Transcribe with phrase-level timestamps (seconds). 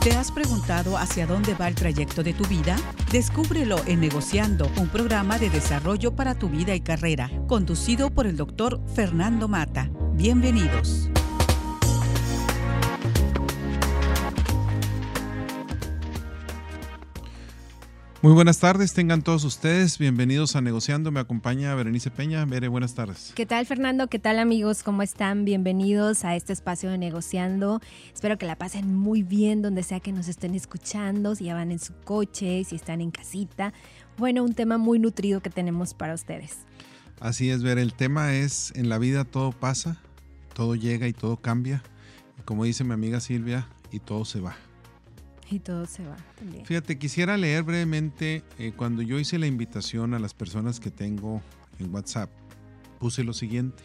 [0.00, 2.74] ¿Te has preguntado hacia dónde va el trayecto de tu vida?
[3.12, 8.38] Descúbrelo en Negociando, un programa de desarrollo para tu vida y carrera, conducido por el
[8.38, 9.90] doctor Fernando Mata.
[10.14, 11.09] Bienvenidos.
[18.22, 19.96] Muy buenas tardes, tengan todos ustedes.
[19.96, 21.10] Bienvenidos a Negociando.
[21.10, 22.44] Me acompaña Berenice Peña.
[22.44, 23.32] Bere, buenas tardes.
[23.34, 24.08] ¿Qué tal, Fernando?
[24.08, 24.82] ¿Qué tal, amigos?
[24.82, 25.46] ¿Cómo están?
[25.46, 27.80] Bienvenidos a este espacio de Negociando.
[28.12, 31.72] Espero que la pasen muy bien donde sea que nos estén escuchando, si ya van
[31.72, 33.72] en su coche, si están en casita.
[34.18, 36.58] Bueno, un tema muy nutrido que tenemos para ustedes.
[37.20, 39.96] Así es, Ver, el tema es, en la vida todo pasa,
[40.52, 41.82] todo llega y todo cambia.
[42.44, 44.56] como dice mi amiga Silvia, y todo se va.
[45.50, 46.64] Y todo se va también.
[46.64, 51.42] Fíjate, quisiera leer brevemente, eh, cuando yo hice la invitación a las personas que tengo
[51.78, 52.30] en WhatsApp,
[52.98, 53.82] puse lo siguiente.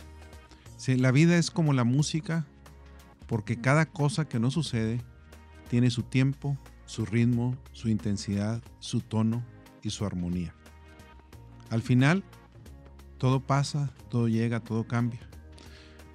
[0.87, 2.45] la vida es como la música,
[3.27, 5.01] porque cada cosa que no sucede
[5.69, 9.43] tiene su tiempo, su ritmo, su intensidad, su tono
[9.81, 10.53] y su armonía.
[11.71, 12.23] Al final,
[13.17, 15.21] todo pasa, todo llega, todo cambia.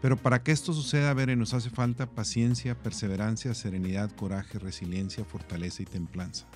[0.01, 5.83] Pero para que esto suceda, ver, nos hace falta paciencia, perseverancia, serenidad, coraje, resiliencia, fortaleza
[5.83, 6.47] y templanza.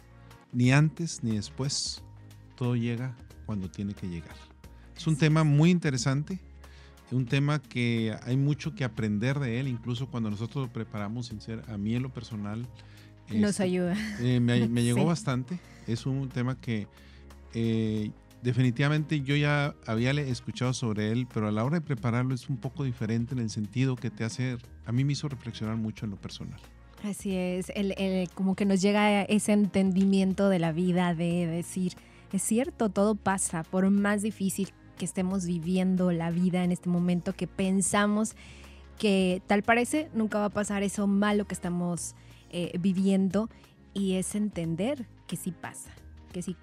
[0.52, 2.02] Ni antes ni después,
[2.56, 4.36] todo llega cuando tiene que llegar.
[4.96, 6.38] Es un tema muy interesante,
[7.10, 11.40] un tema que hay mucho que aprender de él, incluso cuando nosotros lo preparamos, sin
[11.40, 12.66] ser, a mí en lo personal.
[13.28, 13.96] Nos este, ayuda.
[14.20, 15.58] Eh, me, llegó bastante.
[15.86, 16.88] Es un tema que
[17.52, 18.10] eh,
[18.44, 22.58] definitivamente yo ya había escuchado sobre él, pero a la hora de prepararlo es un
[22.58, 26.10] poco diferente en el sentido que te hace, a mí me hizo reflexionar mucho en
[26.10, 26.60] lo personal.
[27.02, 27.72] Así es,
[28.34, 31.94] como que nos llega ese entendimiento de la vida, de decir,
[32.32, 37.32] es cierto, todo pasa, por más difícil que estemos viviendo la vida en este momento,
[37.32, 38.36] que pensamos
[38.98, 42.14] que tal parece, nunca va a pasar eso malo que estamos
[42.50, 43.48] eh, viviendo,
[43.94, 45.90] y es entender que sí pasa
[46.34, 46.56] que sí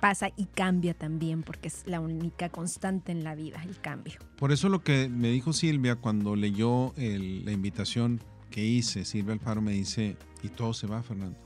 [0.00, 4.12] pasa y cambia también, porque es la única constante en la vida, el cambio.
[4.36, 8.20] Por eso lo que me dijo Silvia cuando leyó la invitación
[8.50, 11.38] que hice, Silvia Alfaro me dice, y todo se va, Fernando.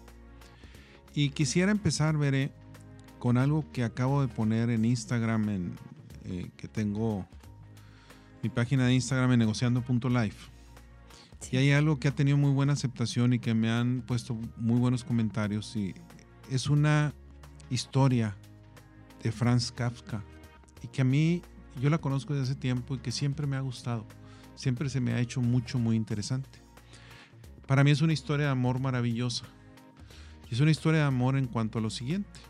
[1.15, 2.51] Y quisiera empezar, Veré,
[3.21, 5.79] con algo que acabo de poner en Instagram, en,
[6.25, 7.29] eh, que tengo
[8.43, 10.51] mi página de Instagram en negociando.life.
[11.53, 14.81] Y hay algo que ha tenido muy buena aceptación y que me han puesto muy
[14.81, 15.77] buenos comentarios.
[15.77, 15.95] Y
[16.51, 17.15] es una
[17.71, 18.37] historia
[19.23, 20.23] de Franz Kafka
[20.83, 21.43] y que a mí
[21.81, 24.07] yo la conozco desde hace tiempo y que siempre me ha gustado,
[24.55, 26.61] siempre se me ha hecho mucho, muy interesante.
[27.67, 29.45] Para mí es una historia de amor maravillosa.
[30.51, 32.41] Y es una historia de amor en cuanto a lo siguiente.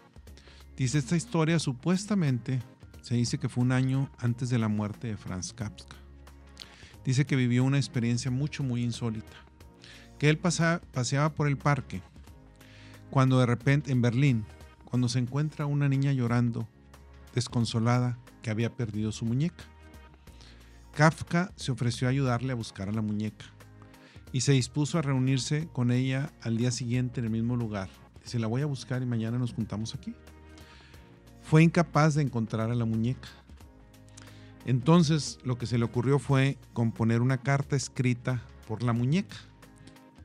[0.77, 2.61] Dice esta historia supuestamente,
[3.03, 5.97] se dice que fue un año antes de la muerte de Franz Kafka.
[7.05, 9.37] Dice que vivió una experiencia mucho, muy insólita.
[10.19, 12.01] Que él paseaba por el parque
[13.11, 14.45] cuando de repente en Berlín
[14.89, 16.67] cuando se encuentra una niña llorando,
[17.35, 19.65] desconsolada, que había perdido su muñeca.
[20.95, 23.45] Kafka se ofreció a ayudarle a buscar a la muñeca
[24.33, 27.91] y se dispuso a reunirse con ella al día siguiente en el mismo lugar.
[28.25, 30.15] Dice, la voy a buscar y mañana nos juntamos aquí.
[31.43, 33.29] Fue incapaz de encontrar a la muñeca.
[34.65, 39.37] Entonces lo que se le ocurrió fue componer una carta escrita por la muñeca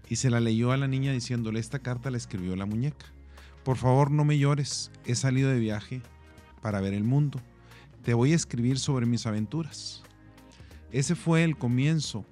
[0.08, 3.13] y se la leyó a la niña diciéndole, esta carta la escribió la muñeca.
[3.64, 4.92] Por favor, no me llores.
[5.06, 6.02] He salido de viaje
[6.62, 7.40] para ver el mundo.
[8.04, 10.04] Te voy a escribir sobre mis aventuras.
[10.92, 12.26] Ese fue el comienzo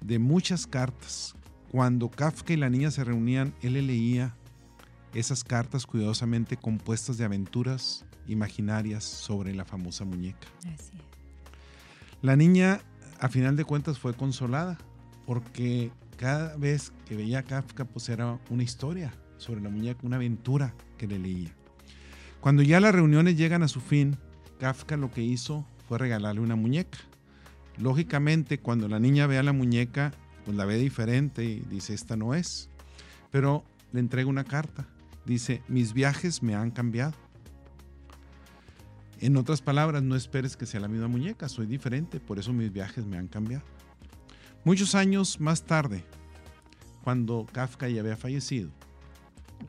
[0.00, 1.34] de muchas cartas.
[1.70, 4.34] Cuando Kafka y la niña se reunían, él le leía
[5.12, 10.48] esas cartas cuidadosamente compuestas de aventuras imaginarias sobre la famosa muñeca.
[12.22, 12.80] La niña,
[13.20, 14.78] a final de cuentas, fue consolada
[15.26, 20.16] porque cada vez que veía a Kafka, pues era una historia, sobre la muñeca, una
[20.16, 21.54] aventura que le leía.
[22.40, 24.16] Cuando ya las reuniones llegan a su fin,
[24.60, 26.98] Kafka lo que hizo fue regalarle una muñeca.
[27.78, 30.12] Lógicamente, cuando la niña ve a la muñeca,
[30.44, 32.68] pues la ve diferente y dice, esta no es.
[33.30, 34.86] Pero le entrega una carta.
[35.24, 37.14] Dice, mis viajes me han cambiado.
[39.20, 42.72] En otras palabras, no esperes que sea la misma muñeca, soy diferente, por eso mis
[42.72, 43.64] viajes me han cambiado.
[44.64, 46.04] Muchos años más tarde,
[47.02, 48.70] cuando Kafka ya había fallecido,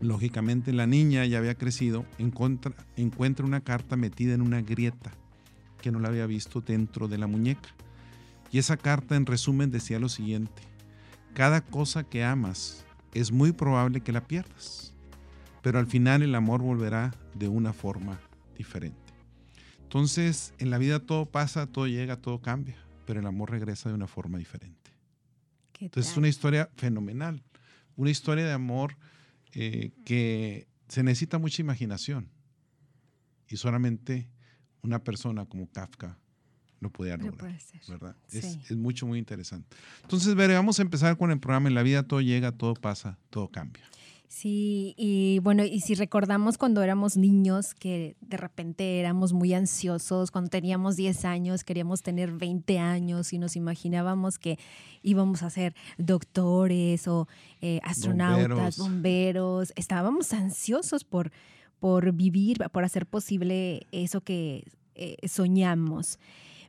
[0.02, 5.12] Lógicamente la niña ya había crecido, encuentra, encuentra una carta metida en una grieta
[5.82, 7.70] que no la había visto dentro de la muñeca.
[8.52, 10.62] Y esa carta en resumen decía lo siguiente,
[11.34, 14.94] cada cosa que amas es muy probable que la pierdas,
[15.62, 18.20] pero al final el amor volverá de una forma
[18.58, 18.98] diferente.
[19.84, 22.76] Entonces, en la vida todo pasa, todo llega, todo cambia,
[23.06, 24.78] pero el amor regresa de una forma diferente.
[25.80, 27.42] Entonces es una historia fenomenal
[28.00, 28.96] una historia de amor
[29.54, 32.30] eh, que se necesita mucha imaginación.
[33.48, 34.30] Y solamente
[34.82, 36.18] una persona como Kafka
[36.80, 37.58] lo podía lograr.
[37.88, 38.16] ¿verdad?
[38.32, 39.76] Es, es, mucho, muy interesante.
[40.02, 43.18] Entonces, veré, vamos a empezar con el programa En la vida todo llega, todo pasa,
[43.30, 43.84] todo cambia.
[44.30, 50.30] Sí, y bueno, y si recordamos cuando éramos niños que de repente éramos muy ansiosos,
[50.30, 54.60] cuando teníamos 10 años queríamos tener 20 años y nos imaginábamos que
[55.02, 57.28] íbamos a ser doctores o
[57.62, 59.74] eh, astronautas, bomberos.
[59.76, 61.32] estábamos ansiosos por,
[61.80, 66.20] por vivir, por hacer posible eso que eh, soñamos.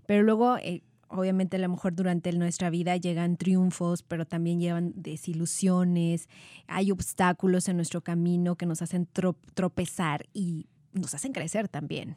[0.06, 4.92] Pero luego eh, obviamente a lo mejor durante nuestra vida llegan triunfos, pero también llevan
[4.96, 6.28] desilusiones,
[6.66, 9.08] hay obstáculos en nuestro camino que nos hacen
[9.54, 12.16] tropezar y nos hacen crecer también.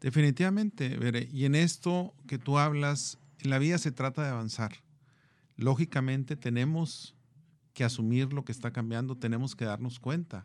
[0.00, 0.98] Definitivamente,
[1.30, 4.72] y en esto que tú hablas, en la vida se trata de avanzar.
[5.56, 7.14] Lógicamente tenemos
[7.72, 10.44] que asumir lo que está cambiando, tenemos que darnos cuenta,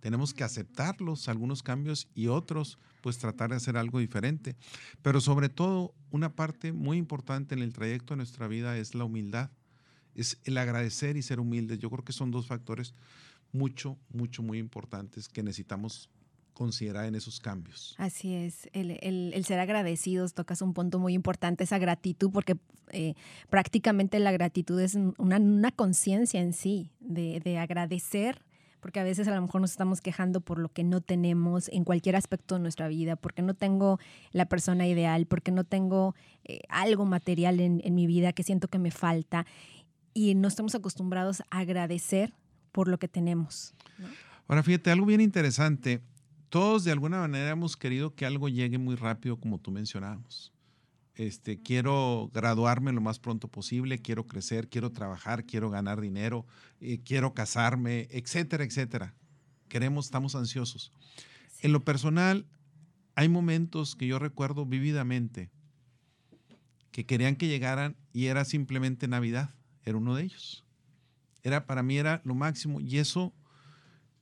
[0.00, 4.54] tenemos que aceptarlos, algunos cambios y otros, pues tratar de hacer algo diferente.
[5.00, 9.04] Pero sobre todo, una parte muy importante en el trayecto de nuestra vida es la
[9.04, 9.50] humildad,
[10.14, 11.78] es el agradecer y ser humildes.
[11.78, 12.92] Yo creo que son dos factores
[13.50, 16.10] mucho, mucho, muy importantes que necesitamos
[16.52, 17.94] considerar en esos cambios.
[17.96, 22.58] Así es, el, ser agradecidos tocas un punto muy importante, esa gratitud, porque
[22.90, 23.14] eh,
[23.48, 28.44] prácticamente la gratitud es una, conciencia en sí, de, agradecer
[28.80, 31.84] porque a veces a lo mejor nos estamos quejando por lo que no tenemos en
[31.84, 33.98] cualquier aspecto de nuestra vida, porque no tengo
[34.32, 36.14] la persona ideal, porque no tengo
[36.44, 39.46] eh, algo material en, en, mi vida que siento que me falta
[40.14, 42.34] y no estamos acostumbrados a agradecer
[42.72, 43.74] por lo que tenemos.
[44.46, 46.00] Ahora fíjate, algo bien interesante,
[46.48, 50.52] todos de alguna manera hemos querido que algo llegue muy rápido, como tú mencionabas.
[51.18, 56.46] Este, quiero graduarme lo más pronto posible, quiero crecer, quiero trabajar, quiero ganar dinero,
[56.80, 59.16] eh, quiero casarme, etcétera, etcétera.
[59.68, 60.92] Queremos, estamos ansiosos.
[61.60, 62.46] En lo personal,
[63.16, 65.50] hay momentos que yo recuerdo vívidamente
[66.92, 70.64] que querían que llegaran y era simplemente Navidad, era uno de ellos.
[71.42, 73.34] Era para mí era lo máximo y eso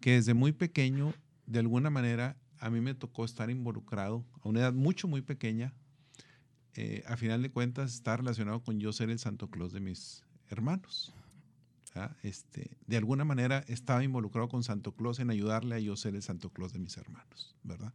[0.00, 1.12] que desde muy pequeño
[1.44, 5.74] de alguna manera a mí me tocó estar involucrado a una edad mucho, muy pequeña.
[6.76, 10.24] Eh, a final de cuentas, está relacionado con yo ser el Santo Claus de mis
[10.48, 11.12] hermanos.
[12.22, 16.22] Este, de alguna manera estaba involucrado con Santo Claus en ayudarle a yo ser el
[16.22, 17.94] Santo Claus de mis hermanos, ¿verdad?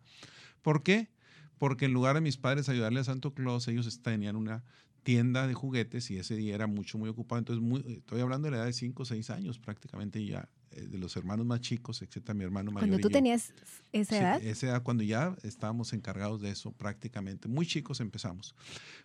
[0.63, 1.11] ¿Por qué?
[1.59, 4.63] Porque en lugar de mis padres ayudarle a Santo Claus, ellos tenían una
[5.03, 7.37] tienda de juguetes y ese día era mucho, muy ocupado.
[7.39, 11.15] Entonces, estoy hablando de la edad de 5 o 6 años prácticamente ya de los
[11.17, 12.89] hermanos más chicos, excepto mi hermano mayor.
[12.89, 13.53] Cuando tú tenías
[13.91, 14.43] esa edad.
[14.43, 18.55] esa edad, cuando ya estábamos encargados de eso prácticamente, muy chicos empezamos.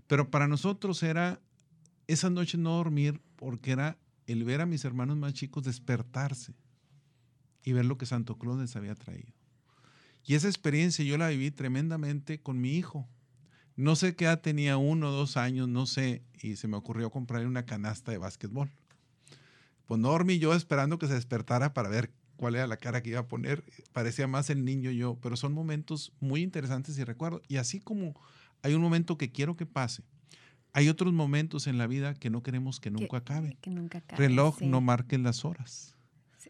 [0.07, 1.41] Pero para nosotros era
[2.07, 6.55] esa noche no dormir porque era el ver a mis hermanos más chicos despertarse
[7.65, 9.33] y ver lo que Santo Claus les había traído.
[10.25, 13.09] Y esa experiencia yo la viví tremendamente con mi hijo.
[13.77, 17.11] No sé qué edad tenía, uno o dos años, no sé, y se me ocurrió
[17.11, 18.71] comprarle una canasta de básquetbol
[19.87, 23.11] pues no dormí yo esperando que se despertara para ver cuál era la cara que
[23.11, 23.65] iba a poner.
[23.93, 27.43] Parecía más el niño yo, pero son momentos muy interesantes y recuerdo.
[27.49, 28.15] Y así como
[28.63, 30.03] hay un momento que quiero que pase,
[30.73, 33.57] hay otros momentos en la vida que no queremos que nunca acabe.
[33.63, 34.29] Que nunca acabe.
[34.29, 35.97] Reloj no marque las horas.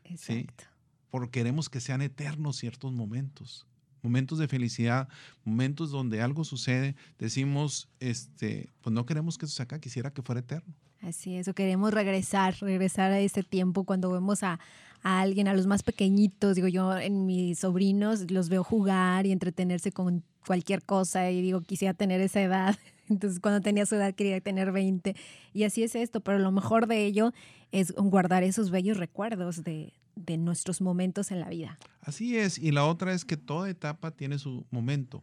[0.05, 0.65] Exacto.
[1.11, 3.67] Porque queremos que sean eternos ciertos momentos.
[4.03, 5.09] Momentos de felicidad,
[5.45, 10.23] momentos donde algo sucede, decimos, este, pues no queremos que eso se acabe, quisiera que
[10.23, 10.75] fuera eterno.
[11.07, 14.59] Así es, queremos regresar, regresar a ese tiempo cuando vemos a,
[15.05, 19.93] alguien, a los más pequeñitos, digo yo, en mis sobrinos los veo jugar y entretenerse
[19.93, 22.77] con cualquier cosa y digo, quisiera tener esa edad.
[23.09, 25.15] Entonces, cuando tenía su edad quería tener 20.
[25.53, 27.33] Y así es esto, pero lo mejor de ello
[27.71, 31.79] es guardar esos bellos recuerdos de, de nuestros momentos en la vida.
[32.01, 35.23] Así es, y la otra es que toda etapa tiene su momento,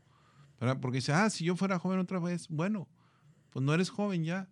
[0.62, 0.78] ¿verdad?
[0.80, 2.88] Porque dice, ah, si yo fuera joven otra vez, bueno,
[3.50, 4.48] pues no eres joven ya,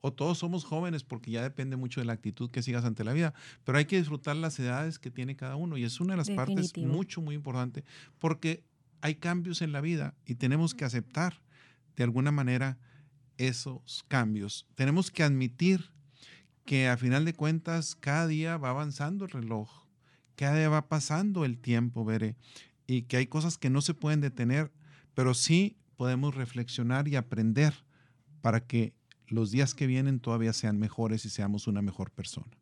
[0.00, 3.12] o todos somos jóvenes porque ya depende mucho de la actitud que sigas ante la
[3.12, 3.34] vida,
[3.64, 6.30] pero hay que disfrutar las edades que tiene cada uno y es una de las
[6.30, 7.84] partes mucho, muy importante
[8.18, 8.64] porque
[9.00, 11.40] hay cambios en la vida y tenemos que aceptar
[11.96, 12.78] de alguna manera
[13.38, 14.66] esos cambios.
[14.74, 15.90] Tenemos que admitir
[16.64, 19.86] que a final de cuentas cada día va avanzando el reloj,
[20.34, 22.36] cada día va pasando el tiempo, veré,
[22.86, 24.72] y que hay cosas que no se pueden detener,
[25.14, 27.84] pero sí podemos reflexionar y aprender
[28.40, 28.94] para que
[29.28, 32.56] los días que vienen todavía sean mejores y seamos una mejor persona.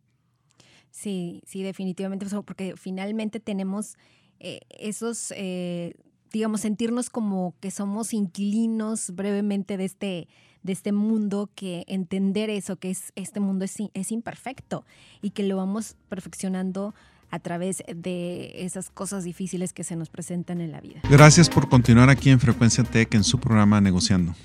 [0.90, 3.96] Sí, sí, definitivamente, porque finalmente tenemos
[4.38, 5.94] eh, esos, eh,
[6.32, 10.28] digamos, sentirnos como que somos inquilinos brevemente de este,
[10.62, 14.84] de este mundo, que entender eso, que es, este mundo es, es imperfecto
[15.20, 16.94] y que lo vamos perfeccionando
[17.30, 21.00] a través de esas cosas difíciles que se nos presentan en la vida.
[21.10, 24.36] Gracias por continuar aquí en Frecuencia Tech en su programa Negociando.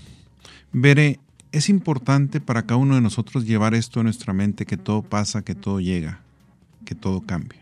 [0.72, 1.20] Veré,
[1.52, 5.44] es importante para cada uno de nosotros llevar esto a nuestra mente, que todo pasa,
[5.44, 6.22] que todo llega,
[6.86, 7.60] que todo cambia.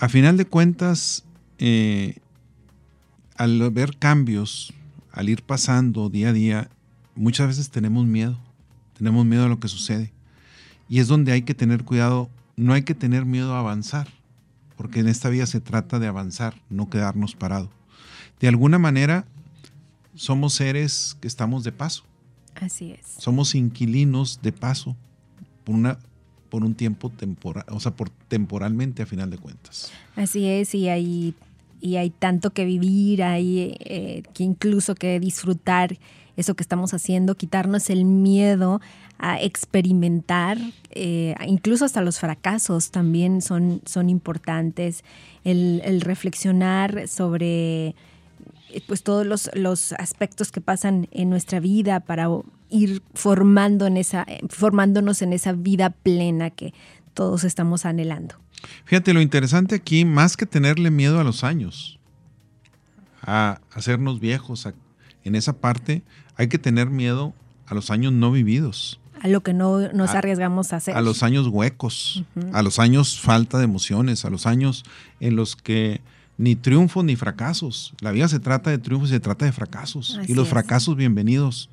[0.00, 1.24] A final de cuentas,
[1.58, 2.18] eh,
[3.36, 4.72] al ver cambios,
[5.12, 6.70] al ir pasando día a día,
[7.14, 8.38] muchas veces tenemos miedo,
[8.96, 10.12] tenemos miedo a lo que sucede.
[10.88, 14.08] Y es donde hay que tener cuidado no hay que tener miedo a avanzar,
[14.76, 17.70] porque en esta vida se trata de avanzar, no quedarnos parados.
[18.40, 19.26] De alguna manera,
[20.16, 22.02] somos seres que estamos de paso.
[22.60, 23.06] Así es.
[23.18, 24.96] Somos inquilinos de paso
[25.64, 25.98] por, una,
[26.50, 29.92] por un tiempo temporal, o sea, por temporalmente a final de cuentas.
[30.16, 31.34] Así es, y hay,
[31.80, 35.98] y hay tanto que vivir, hay eh, que incluso que disfrutar
[36.38, 38.80] eso que estamos haciendo, quitarnos el miedo
[39.18, 40.56] a experimentar,
[40.90, 45.02] eh, incluso hasta los fracasos también son, son importantes,
[45.42, 47.96] el, reflexionar sobre
[48.86, 52.28] pues todos los, los, aspectos que pasan en nuestra vida para
[52.70, 56.74] ir formando en esa, formándonos en esa vida plena que
[57.14, 58.36] todos estamos anhelando.
[58.84, 61.98] Fíjate, lo interesante aquí, más que tenerle miedo a los años,
[63.22, 64.68] a hacernos viejos,
[65.24, 66.02] en esa parte,
[66.36, 67.34] hay que tener miedo
[67.66, 69.00] a los años no vividos.
[69.20, 70.96] A lo que no nos arriesgamos a hacer.
[70.96, 74.84] A los años huecos, a los años falta de emociones, a los años
[75.20, 76.00] en los que
[76.38, 77.92] ni triunfos ni fracasos.
[78.00, 80.18] La vida se trata de triunfos y se trata de fracasos.
[80.26, 81.68] y los fracasos bienvenidos,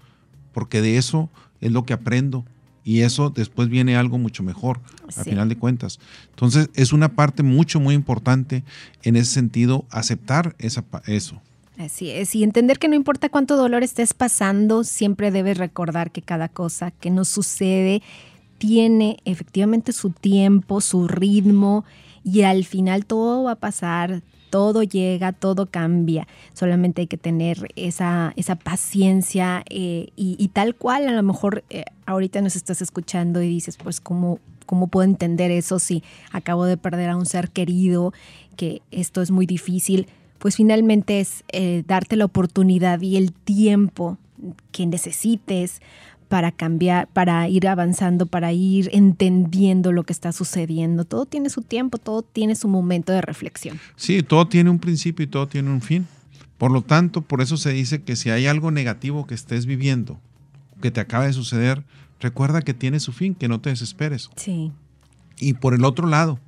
[0.52, 1.30] porque de eso
[1.62, 2.44] es lo que aprendo.
[2.84, 4.80] Y eso después viene algo mucho mejor,
[5.18, 6.00] a final de cuentas.
[6.30, 8.64] Entonces, es una parte mucho, muy importante
[9.02, 11.42] en ese sentido, aceptar esa, eso.
[11.80, 16.22] Así es, y entender que no importa cuánto dolor estés pasando, siempre debes recordar que
[16.22, 18.04] cada cosa que nos sucede
[18.60, 21.86] tiene efectivamente su tiempo, su ritmo,
[22.24, 26.28] y al final todo va a pasar, todo llega, todo cambia.
[26.54, 31.86] Solamente hay que tener esa, esa paciencia eh, y, tal cual, a lo mejor eh,
[32.06, 36.78] ahorita nos estás escuchando y dices, pues, ¿cómo, ¿cómo puedo entender eso si acabo de
[36.78, 38.14] perder a un ser querido,
[38.56, 40.08] que esto es muy difícil?
[40.46, 44.18] pues finalmente es eh, darte la oportunidad y el tiempo
[44.72, 45.82] que necesites
[46.28, 51.06] para cambiar, para ir avanzando, para ir entendiendo lo que está sucediendo.
[51.06, 53.80] Todo tiene su tiempo, todo tiene su momento de reflexión.
[53.96, 56.08] Sí, todo tiene un principio y todo tiene un fin.
[56.58, 60.20] Por lo tanto, por eso se dice que si hay algo negativo que estés viviendo,
[60.82, 61.84] que te acaba de suceder,
[62.20, 64.30] recuerda que tiene su fin, que no te desesperes.
[64.36, 64.72] Sí.
[65.38, 66.40] Y por el otro lado,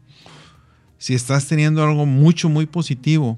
[0.98, 3.38] si estás teniendo algo mucho, muy positivo,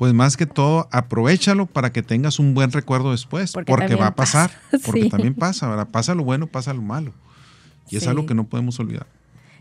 [0.00, 4.14] pues más que todo, aprovechalo para que tengas un buen recuerdo después, porque, va a
[4.14, 4.50] pasar,
[4.86, 5.88] porque también pasa, ¿verdad?
[5.90, 7.12] Pasa lo bueno, pasa lo malo.
[7.90, 9.06] Y es algo que no podemos olvidar.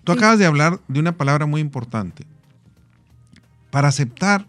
[0.06, 2.26] Tú acabas de hablar de una palabra muy importante.
[3.70, 4.46] Para aceptar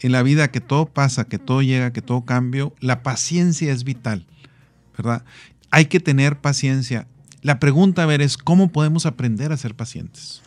[0.00, 3.82] en la vida que todo pasa, que todo llega, que todo cambia, la paciencia es
[3.82, 4.26] vital,
[4.94, 5.24] ¿verdad?
[5.70, 7.06] Hay que tener paciencia.
[7.40, 10.42] La pregunta, a ver, es cómo podemos aprender a ser pacientes.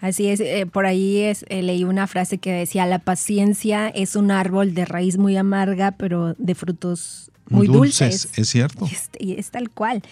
[0.00, 4.14] Así es, eh, por ahí es, eh, leí una frase que decía, la paciencia es
[4.14, 8.28] un árbol de raíz muy amarga, pero de frutos muy dulces.
[8.36, 8.86] Es cierto.
[9.18, 10.02] Y es, tal cual.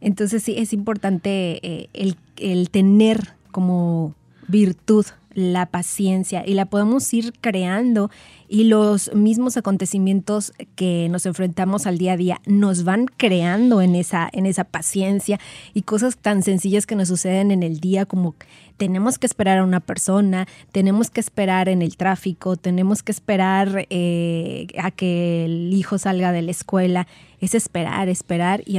[0.00, 4.14] Entonces sí, es importante eh, el, el tener como
[4.46, 8.10] virtud la paciencia y la podemos ir creando
[8.48, 13.94] y los mismos acontecimientos que nos enfrentamos al día a día nos van creando en
[13.94, 15.40] esa, en esa paciencia
[15.74, 18.34] y cosas tan sencillas que nos suceden en el día como
[18.82, 23.86] tenemos que esperar a una persona, tenemos que esperar en el tráfico, tenemos que esperar
[23.90, 27.06] eh, a que el hijo salga de la escuela.
[27.40, 28.78] Es esperar, esperar y,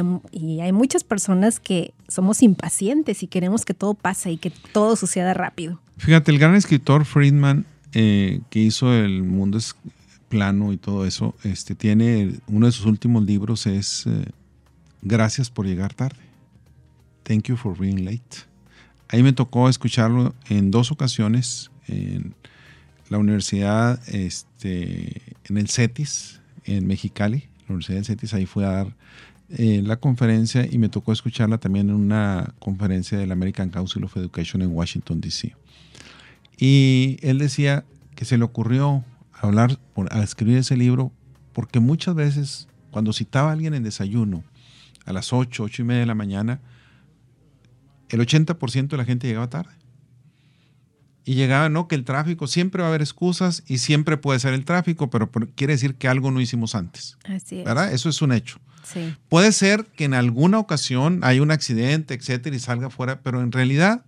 [0.59, 5.33] hay muchas personas que somos impacientes y queremos que todo pase y que todo suceda
[5.33, 5.79] rápido.
[5.99, 9.73] Fíjate, el gran escritor Friedman eh, que hizo El mundo es
[10.27, 14.25] plano y todo eso, este, tiene uno de sus últimos libros es eh,
[15.01, 16.19] Gracias por llegar tarde.
[17.23, 18.52] Thank you for being late.
[19.13, 22.33] Ahí me tocó escucharlo en dos ocasiones en
[23.09, 28.71] la universidad, este, en el CETIS, en Mexicali, la Universidad del CETIS, ahí fue a
[28.71, 28.95] dar
[29.49, 34.17] eh, la conferencia y me tocó escucharla también en una conferencia del American Council of
[34.17, 35.55] Education en Washington, D.C.
[36.57, 39.77] Y él decía que se le ocurrió hablar,
[40.09, 41.11] a escribir ese libro,
[41.53, 44.43] porque muchas veces cuando citaba a alguien en desayuno
[45.05, 46.61] a las 8, 8 y media de la mañana,
[48.13, 49.73] el 80% de la gente llegaba tarde.
[51.25, 54.53] Y llegaba, no, que el tráfico, siempre va a haber excusas y siempre puede ser
[54.53, 57.17] el tráfico, pero quiere decir que algo no hicimos antes.
[57.23, 57.65] Así es.
[57.65, 57.91] ¿Verdad?
[57.91, 58.59] Eso es un hecho.
[58.83, 59.15] Sí.
[59.29, 63.51] Puede ser que en alguna ocasión hay un accidente, etcétera, y salga fuera, pero en
[63.51, 64.05] realidad,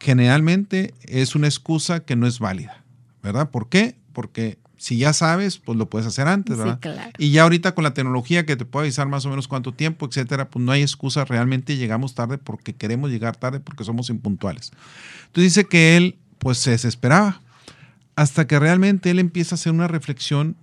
[0.00, 2.84] generalmente es una excusa que no es válida.
[3.22, 3.50] ¿Verdad?
[3.50, 3.96] ¿Por qué?
[4.12, 6.76] Porque si ya sabes, pues lo puedes hacer antes, ¿verdad?
[6.76, 7.10] Sí, claro.
[7.18, 10.06] Y ya ahorita con la tecnología que te puede avisar más o menos cuánto tiempo,
[10.06, 14.72] etcétera, pues no hay excusa, realmente llegamos tarde porque queremos llegar tarde porque somos impuntuales.
[15.26, 17.42] Entonces dice que él pues se desesperaba
[18.16, 20.56] hasta que realmente él empieza a hacer una reflexión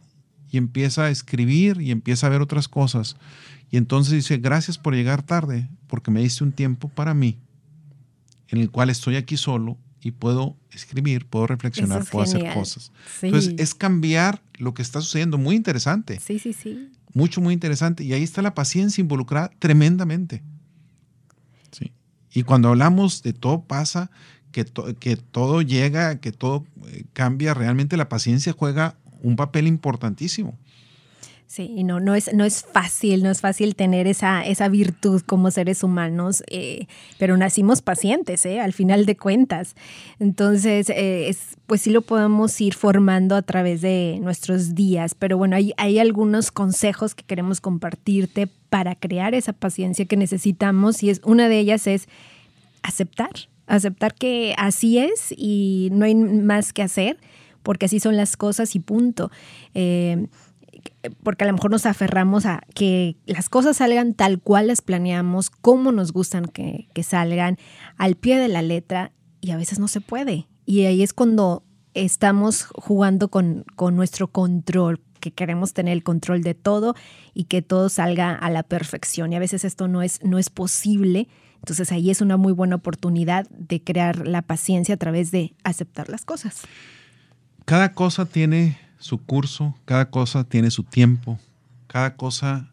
[0.49, 3.17] y empieza a escribir y empieza a ver otras cosas.
[3.69, 7.37] Y entonces dice, gracias por llegar tarde porque me diste un tiempo para mí
[8.47, 12.91] en el cual estoy aquí solo y puedo escribir, puedo reflexionar, es puedo hacer cosas.
[13.19, 13.27] Sí.
[13.27, 16.89] Entonces es cambiar lo que está sucediendo, muy interesante, sí, sí, sí.
[17.13, 18.03] mucho, muy interesante.
[18.03, 20.41] Y ahí está la paciencia involucrada tremendamente.
[21.71, 21.91] Sí.
[22.33, 24.09] Y cuando hablamos de todo pasa,
[24.51, 29.67] que, to- que todo llega, que todo eh, cambia, realmente la paciencia juega un papel
[29.67, 30.57] importantísimo.
[31.47, 35.21] Sí, y no, no, es, no es fácil, no es fácil tener esa, esa virtud
[35.25, 36.87] como seres humanos, eh,
[37.17, 38.59] pero nacimos pacientes, ¿eh?
[38.59, 39.73] al final de cuentas.
[40.19, 45.37] Entonces, eh, es, pues sí lo podemos ir formando a través de nuestros días, pero
[45.37, 51.11] bueno, hay, hay algunos consejos que queremos compartirte para crear esa paciencia que necesitamos y
[51.11, 52.09] es, una de ellas es
[52.83, 53.31] aceptar,
[53.67, 57.17] aceptar que así es y no hay más que hacer,
[57.63, 59.31] porque así son las cosas y punto.
[59.73, 60.27] Eh,
[61.23, 65.49] porque a lo mejor nos aferramos a que las cosas salgan tal cual las planeamos,
[65.49, 67.57] como nos gustan que, que salgan,
[67.97, 70.47] al pie de la letra, y a veces no se puede.
[70.65, 76.41] Y ahí es cuando estamos jugando con, con nuestro control, que queremos tener el control
[76.43, 76.95] de todo
[77.33, 79.33] y que todo salga a la perfección.
[79.33, 81.27] Y a veces esto no es, no es posible.
[81.55, 86.09] Entonces ahí es una muy buena oportunidad de crear la paciencia a través de aceptar
[86.09, 86.61] las cosas.
[87.65, 91.39] Cada cosa tiene su curso, cada cosa tiene su tiempo,
[91.87, 92.71] cada cosa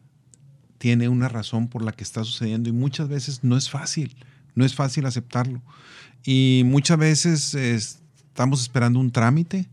[0.77, 4.15] tiene una razón por la que está sucediendo y muchas veces no es fácil,
[4.55, 5.61] no es fácil aceptarlo.
[6.23, 9.67] Y muchas veces estamos esperando un trámite,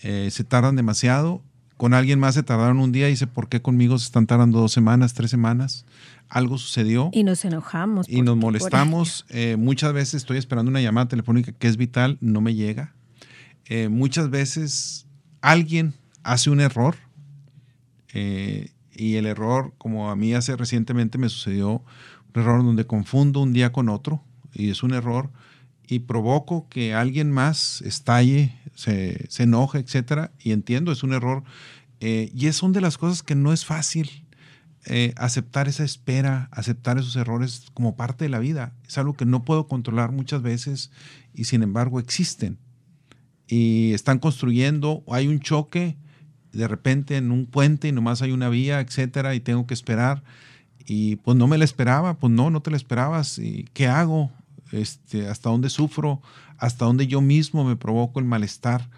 [0.00, 1.42] eh, se tardan demasiado,
[1.76, 4.58] con alguien más se tardaron un día y dice, ¿por qué conmigo se están tardando
[4.58, 5.86] dos semanas, tres semanas?
[6.28, 8.06] Algo sucedió Y nos enojamos.
[8.08, 9.24] y nos molestamos.
[9.28, 12.94] Eh, muchas veces estoy esperando una llamada telefónica que es vital, no me llega.
[13.66, 15.06] Eh, muchas veces
[15.40, 16.96] alguien hace un error
[18.12, 21.84] eh, y el error, como a mí hace recientemente me sucedió,
[22.34, 24.22] un error donde confundo un día con otro
[24.52, 25.30] y es un error
[25.86, 31.44] y provoco que alguien más estalle, se, se enoje, etcétera, y entiendo, es un error.
[32.00, 34.26] Eh, y es son de las cosas que no es fácil
[34.84, 38.74] eh, aceptar esa espera, aceptar esos errores como parte de la vida.
[38.86, 40.90] Es algo que no puedo controlar muchas veces
[41.34, 42.58] y sin embargo existen.
[43.48, 45.96] Y están construyendo, hay un choque
[46.52, 50.22] de repente en un puente y nomás hay una vía, etcétera, y tengo que esperar.
[50.86, 53.38] Y pues no me la esperaba, pues no, no te la esperabas.
[53.38, 54.30] ¿Y qué hago?
[54.72, 56.22] Este, ¿Hasta dónde sufro?
[56.56, 58.88] ¿Hasta dónde yo mismo me provoco el malestar?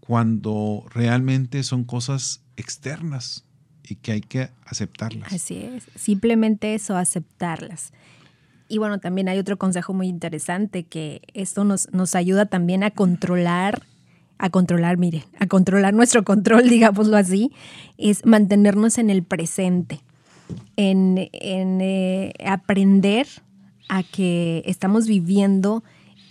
[0.00, 3.44] Cuando realmente son cosas externas
[3.88, 5.32] y que hay que aceptarlas.
[5.32, 7.92] Así es, simplemente eso, aceptarlas.
[8.68, 12.90] Y bueno, también hay otro consejo muy interesante que esto nos, nos ayuda también a
[12.90, 13.82] controlar,
[14.38, 17.52] a controlar, miren, a controlar nuestro control, digámoslo así,
[17.96, 20.00] es mantenernos en el presente,
[20.76, 23.26] en, en eh, aprender
[23.88, 25.82] a que estamos viviendo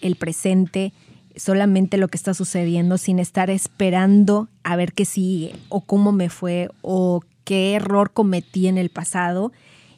[0.02, 0.93] el presente,
[1.36, 6.30] solamente lo que está sucediendo, sin estar esperando a ver qué sigue o cómo me
[6.30, 9.52] fue o qué error cometí en el pasado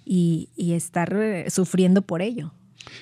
[0.05, 2.51] y, y estar eh, sufriendo por ello.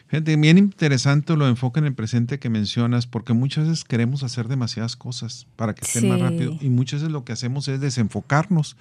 [0.07, 4.47] Fíjate, bien interesante lo enfoque en el presente que mencionas, porque muchas veces queremos hacer
[4.47, 6.23] demasiadas cosas para que estén más Sí.
[6.23, 6.57] rápido.
[6.61, 8.75] Y muchas veces lo que hacemos es desenfocarnos.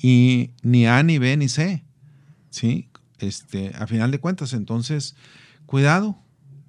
[0.00, 1.84] Y ni A, ni B, ni C.
[2.50, 2.88] ¿Sí?
[3.18, 5.14] Este, a final de cuentas, entonces,
[5.66, 6.18] cuidado,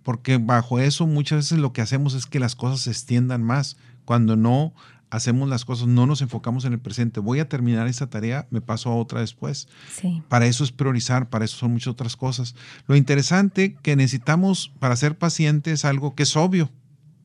[0.04, 3.78] porque bajo eso muchas veces lo que hacemos es que las cosas se extiendan más.
[4.06, 4.74] Cuando no
[5.12, 7.20] hacemos las cosas, no nos enfocamos en el presente.
[7.20, 9.68] Voy a terminar esta tarea, me paso a otra después.
[9.94, 12.56] Sí, Para eso es priorizar, para eso son muchas otras cosas.
[12.88, 16.72] Lo interesante que necesitamos para ser pacientes es algo que es obvio,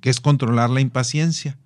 [0.01, 1.59] que es controlar la impaciencia.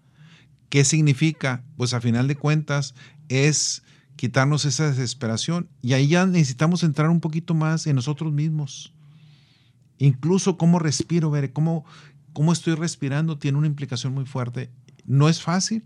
[0.69, 1.65] ¿Qué significa?
[1.77, 2.95] Pues a final de cuentas
[3.29, 3.83] es
[4.17, 8.93] quitarnos esa desesperación y ahí ya necesitamos entrar un poquito más en nosotros mismos.
[9.97, 11.87] Incluso cómo respiro, ver cómo,
[12.35, 14.71] cómo estoy respirando tiene una implicación muy fuerte.
[15.07, 15.83] No es fácil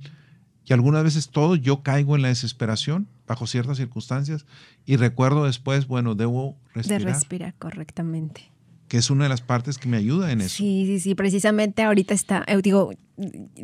[0.66, 4.46] y algunas veces todo yo caigo en la desesperación bajo ciertas circunstancias
[4.86, 7.02] y recuerdo después, bueno, debo de respirar.
[7.02, 8.50] respirar correctamente.
[8.88, 10.56] que es una de las partes que me ayuda en eso.
[10.56, 12.92] Sí, sí, sí, precisamente ahorita está, eh, digo,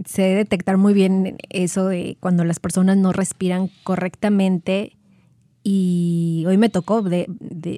[0.06, 4.96] sé detectar muy bien eso de cuando las personas no respiran correctamente
[5.62, 7.26] y hoy me tocó de,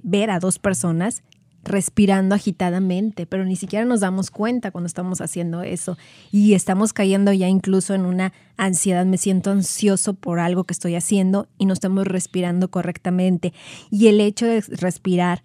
[0.04, 1.22] ver a dos personas
[1.64, 5.96] respirando agitadamente, pero ni siquiera nos damos cuenta cuando estamos haciendo eso
[6.30, 10.96] y estamos cayendo ya incluso en una ansiedad, me siento ansioso por algo que estoy
[10.96, 13.52] haciendo y no estamos respirando correctamente.
[13.90, 15.42] Y el hecho de respirar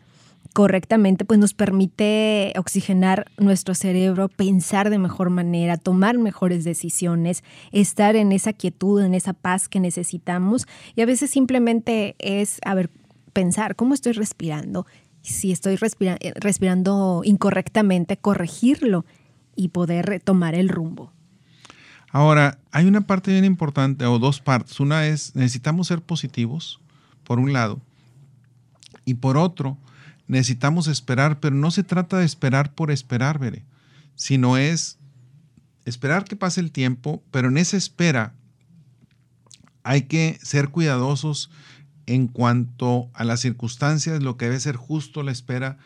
[0.54, 8.16] correctamente, pues nos permite oxigenar nuestro cerebro, pensar de mejor manera, tomar mejores decisiones, estar
[8.16, 10.66] en esa quietud, en esa paz que necesitamos.
[10.96, 12.90] Y a veces simplemente es, a ver,
[13.34, 14.88] pensar, ¿cómo estoy respirando?
[15.22, 19.06] Si estoy eh, respirando incorrectamente, corregirlo
[19.56, 21.12] y poder retomar el rumbo.
[22.12, 24.80] Ahora, hay una parte bien importante, o dos partes.
[24.80, 26.80] Una es, necesitamos ser positivos,
[27.24, 27.82] por un lado,
[29.04, 29.78] y por otro,
[30.28, 33.66] necesitamos esperar, pero no se trata de esperar por esperar, veré,
[34.16, 34.98] sino es
[35.86, 38.34] esperar que pase el tiempo, pero en esa espera
[39.84, 41.50] hay que ser cuidadosos
[42.08, 45.78] en cuanto a las circunstancias, lo que debe ser justo la espera,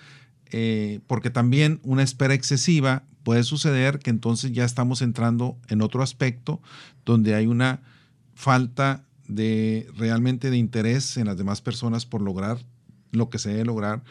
[0.52, 6.02] eh, porque también una espera excesiva puede suceder que entonces ya estamos entrando en otro
[6.04, 6.62] aspecto
[7.06, 7.82] donde hay una
[8.36, 12.58] falta de realmente de interés en las demás personas por lograr
[13.12, 14.04] lo que se debe lograr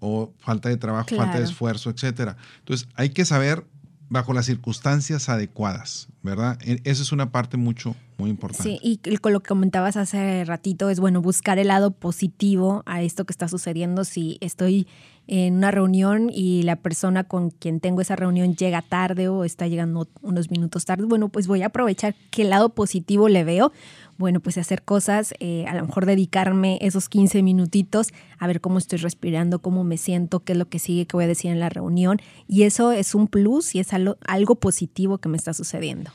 [0.00, 2.36] o falta de trabajo, falta de esfuerzo, etcétera.
[2.58, 3.64] Entonces, hay que saber
[4.08, 6.58] bajo las circunstancias adecuadas, ¿verdad?
[6.62, 8.62] E, esa es una parte mucho, muy importante.
[8.62, 13.02] Sí, y con lo que comentabas hace ratito es, bueno, buscar el lado positivo a
[13.02, 14.04] esto que está sucediendo.
[14.04, 14.86] Si estoy
[15.26, 19.66] en una reunión y la persona con quien tengo esa reunión llega tarde o está
[19.66, 23.72] llegando unos minutos tarde, bueno, pues voy a aprovechar qué lado positivo le veo
[24.18, 28.78] bueno, pues hacer cosas, eh, a lo mejor dedicarme esos 15 minutitos a ver cómo
[28.78, 31.60] estoy respirando, cómo me siento, qué es lo que sigue, qué voy a decir en
[31.60, 32.20] la reunión.
[32.48, 36.10] Y eso es un plus y es algo, algo positivo que me está sucediendo.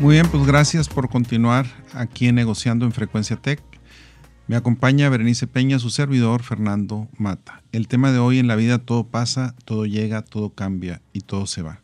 [0.00, 3.62] Muy bien, pues gracias por continuar aquí Negociando en Frecuencia Tech.
[4.46, 7.62] Me acompaña Berenice Peña, su servidor Fernando Mata.
[7.72, 11.46] El tema de hoy en la vida todo pasa, todo llega, todo cambia y todo
[11.46, 11.80] se va.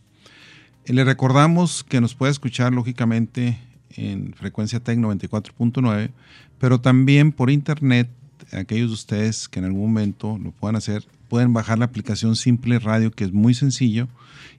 [0.85, 3.59] Le recordamos que nos puede escuchar lógicamente
[3.97, 6.11] en frecuencia TEC 94.9,
[6.59, 8.11] pero también por internet,
[8.53, 12.79] aquellos de ustedes que en algún momento lo puedan hacer, pueden bajar la aplicación Simple
[12.79, 14.09] Radio, que es muy sencillo,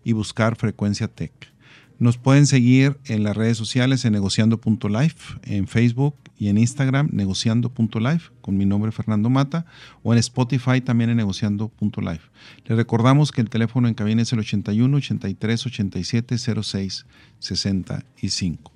[0.03, 1.52] y buscar frecuencia TEC.
[1.99, 8.31] Nos pueden seguir en las redes sociales en negociando.life, en Facebook y en Instagram, negociando.life,
[8.41, 9.65] con mi nombre Fernando Mata,
[10.01, 12.29] o en Spotify también en negociando.life.
[12.65, 17.05] Les recordamos que el teléfono en cabina es el 81 83 87 06
[17.39, 18.71] 65.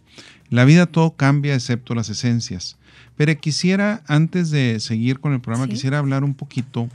[0.49, 2.77] La vida todo cambia excepto las esencias.
[3.17, 6.87] Pero quisiera, antes de seguir con el programa, quisiera hablar un poquito,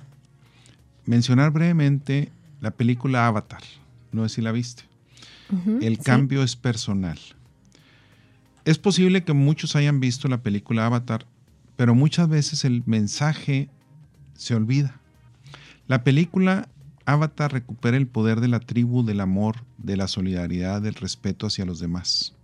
[1.04, 2.30] mencionar brevemente
[2.60, 3.60] la película Avatar.
[4.12, 4.91] No sé si la viste.
[5.80, 7.18] El cambio es personal.
[8.64, 11.26] Es posible que muchos hayan visto la película Avatar,
[11.76, 13.68] pero muchas veces el mensaje
[14.34, 15.00] se olvida.
[15.88, 16.68] La película
[17.04, 21.64] Avatar recupera el poder de la tribu, del amor, de la solidaridad, del respeto hacia
[21.64, 22.34] los demás.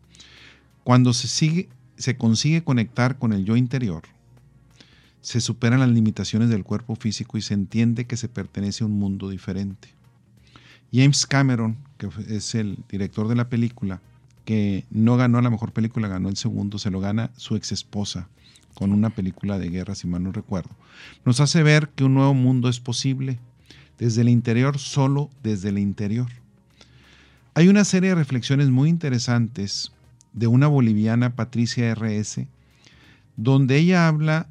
[0.85, 4.03] Cuando se, sigue, se consigue conectar con el yo interior,
[5.21, 8.99] se superan las limitaciones del cuerpo físico y se entiende que se pertenece a un
[8.99, 9.98] mundo diferente.
[10.93, 14.01] James Cameron, que es el director de la película,
[14.45, 18.29] que no ganó la mejor película, ganó el segundo, se lo gana su ex esposa
[18.75, 20.71] con una película de guerra, si mal no recuerdo.
[21.25, 23.39] Nos hace ver que un nuevo mundo es posible
[23.99, 26.29] desde el interior, solo desde el interior.
[27.55, 29.93] Hay una serie de reflexiones muy interesantes
[30.33, 32.47] de una boliviana, Patricia RS,
[33.37, 34.47] donde ella habla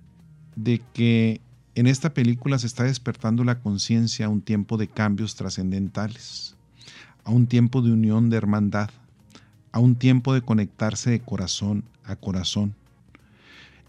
[0.56, 1.40] de que
[1.80, 6.56] en esta película se está despertando la conciencia a un tiempo de cambios trascendentales,
[7.24, 8.90] a un tiempo de unión de hermandad,
[9.72, 12.74] a un tiempo de conectarse de corazón a corazón.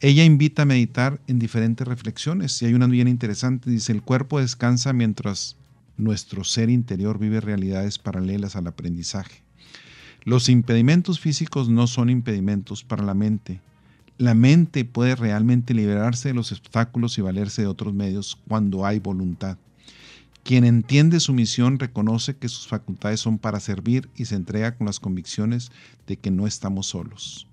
[0.01, 4.39] Ella invita a meditar en diferentes reflexiones y hay una bien interesante, dice, el cuerpo
[4.39, 5.57] descansa mientras
[5.97, 9.43] nuestro ser interior vive realidades paralelas al aprendizaje.
[10.25, 13.63] Los impedimentos físicos no son impedimentos para la mente.
[14.19, 18.99] La mente puede realmente liberarse de los obstáculos y valerse de otros medios cuando hay
[18.99, 19.59] voluntad.
[20.43, 24.89] Quien entiende su misión reconoce que sus facultades son para servir y se entrega con
[24.89, 25.71] las convicciones
[26.09, 27.47] de que no estamos solos.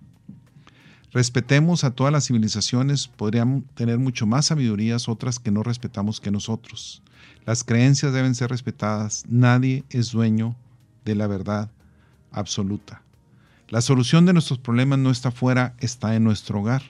[1.12, 6.32] Respetemos a todas las civilizaciones, podrían tener mucho más sabidurías otras que no respetamos que
[6.32, 7.04] nosotros.
[7.46, 10.56] Las creencias deben ser respetadas, nadie es dueño
[11.06, 11.70] de la verdad
[12.32, 13.05] absoluta.
[13.70, 16.84] La solución de nuestros problemas no está fuera, está en nuestro hogar.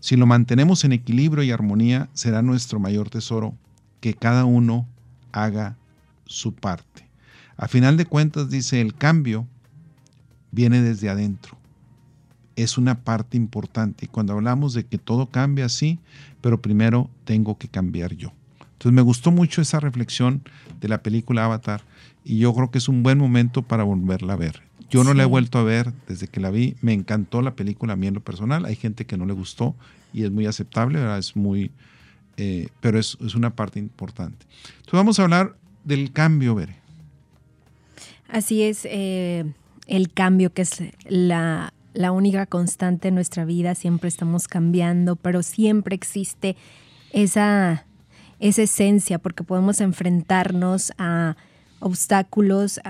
[0.00, 3.54] Si lo mantenemos en equilibrio y armonía, será nuestro mayor tesoro,
[4.00, 4.86] que cada uno
[5.32, 5.76] haga
[6.24, 7.06] su parte.
[7.58, 9.46] A final de cuentas dice, el cambio
[10.52, 11.58] viene desde adentro.
[12.54, 14.06] Es una parte importante.
[14.06, 15.98] Y cuando hablamos de que todo cambia así,
[16.40, 18.32] pero primero tengo que cambiar yo.
[18.60, 20.42] Entonces me gustó mucho esa reflexión
[20.80, 21.82] de la película Avatar
[22.24, 24.65] y yo creo que es un buen momento para volverla a ver.
[24.90, 26.76] Yo no la he vuelto a ver desde que la vi.
[26.80, 28.64] Me encantó la película a mí en lo personal.
[28.64, 29.74] Hay gente que no le gustó
[30.12, 31.18] y es muy aceptable, ¿verdad?
[31.18, 31.70] es muy,
[32.36, 34.46] eh, pero es, es, una parte importante.
[34.78, 36.76] Entonces vamos a hablar del cambio, Bere.
[38.28, 39.44] Así es, eh,
[39.86, 43.74] el cambio que es la, la única constante en nuestra vida.
[43.74, 46.56] Siempre estamos cambiando, pero siempre existe
[47.12, 47.86] esa,
[48.40, 51.36] esa esencia porque podemos enfrentarnos a
[51.80, 52.80] obstáculos,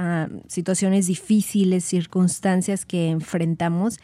[0.46, 3.98] situaciones difíciles, circunstancias que enfrentamos,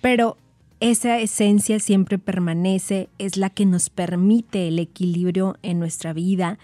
[0.00, 0.36] pero
[0.80, 6.58] esa esencia siempre permanece, es la que nos permite el equilibrio en nuestra vida.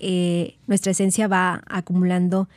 [0.00, 2.48] Eh, nuestra esencia va acumulando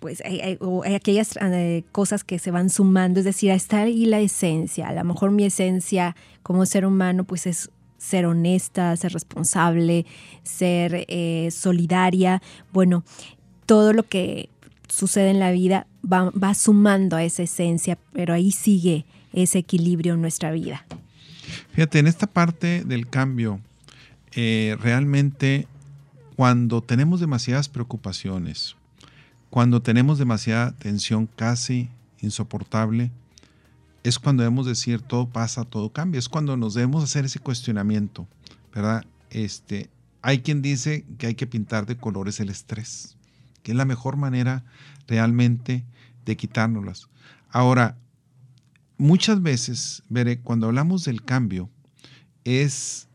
[0.00, 0.58] pues hay,
[0.96, 4.88] aquellas eh, cosas que se van sumando, es decir, está ahí la esencia.
[4.88, 10.04] A lo mejor mi esencia como ser humano pues es ser honesta, ser responsable,
[10.42, 12.42] ser eh, solidaria.
[12.72, 13.04] Bueno,
[13.72, 14.50] todo lo que
[14.86, 20.20] sucede en la vida va, sumando a esa esencia, pero ahí sigue ese equilibrio en
[20.20, 20.84] nuestra vida.
[21.70, 23.60] Fíjate, en esta parte del cambio,
[24.32, 25.66] eh, realmente
[26.36, 28.76] cuando tenemos demasiadas preocupaciones,
[29.48, 31.88] cuando tenemos demasiada tensión casi
[32.20, 33.10] insoportable,
[34.04, 36.18] es cuando debemos decir todo pasa, todo cambia.
[36.18, 38.26] Es cuando nos debemos hacer ese cuestionamiento,
[38.74, 39.06] ¿verdad?
[39.30, 39.88] Este,
[40.20, 43.16] hay quien dice que hay que pintar de colores el estrés
[43.62, 44.64] que es la mejor manera
[45.06, 45.84] realmente
[46.24, 47.08] de quitárnoslas.
[47.50, 47.96] Ahora,
[48.98, 51.70] muchas veces, veré, cuando hablamos del cambio,
[52.44, 53.08] es,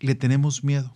[0.00, 0.92] le tenemos miedo.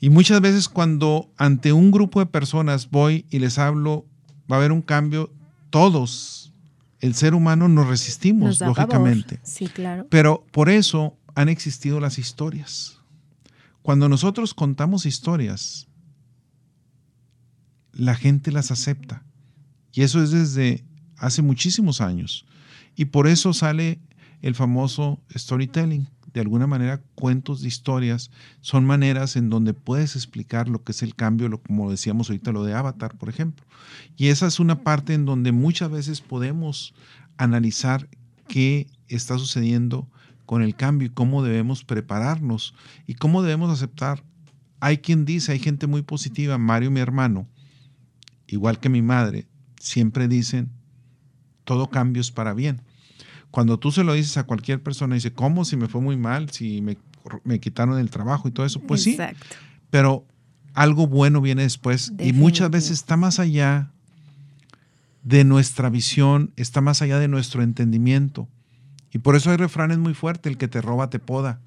[0.00, 4.06] Y muchas veces cuando ante un grupo de personas voy y les hablo,
[4.50, 5.30] va a haber un cambio,
[5.68, 6.54] todos,
[7.00, 9.40] el ser humano, nos resistimos, lógicamente.
[9.42, 10.06] Sí, claro.
[10.10, 12.99] Pero por eso han existido las historias.
[13.82, 15.88] Cuando nosotros contamos historias,
[17.92, 19.24] la gente las acepta.
[19.92, 20.84] Y eso es desde
[21.16, 22.46] hace muchísimos años.
[22.96, 24.00] Y por eso sale
[24.42, 26.08] el famoso storytelling.
[26.32, 31.02] De alguna manera, cuentos de historias son maneras en donde puedes explicar lo que es
[31.02, 33.66] el cambio, lo, como decíamos ahorita, lo de Avatar, por ejemplo.
[34.16, 36.94] Y esa es una parte en donde muchas veces podemos
[37.36, 38.08] analizar
[38.46, 40.08] qué está sucediendo
[40.50, 42.74] con el cambio y cómo debemos prepararnos
[43.06, 44.24] y cómo debemos aceptar.
[44.80, 47.46] Hay quien dice, hay gente muy positiva, Mario, mi hermano,
[48.48, 49.46] igual que mi madre,
[49.78, 50.68] siempre dicen,
[51.62, 52.82] todo cambio es para bien.
[53.52, 56.50] Cuando tú se lo dices a cualquier persona, dice, ¿cómo si me fue muy mal,
[56.50, 56.98] si me,
[57.44, 58.80] me quitaron el trabajo y todo eso?
[58.80, 59.16] Pues sí,
[59.88, 60.26] pero
[60.74, 63.92] algo bueno viene después y muchas veces está más allá
[65.22, 68.48] de nuestra visión, está más allá de nuestro entendimiento.
[69.12, 71.60] Y por eso hay refranes muy fuertes, el que te roba te poda.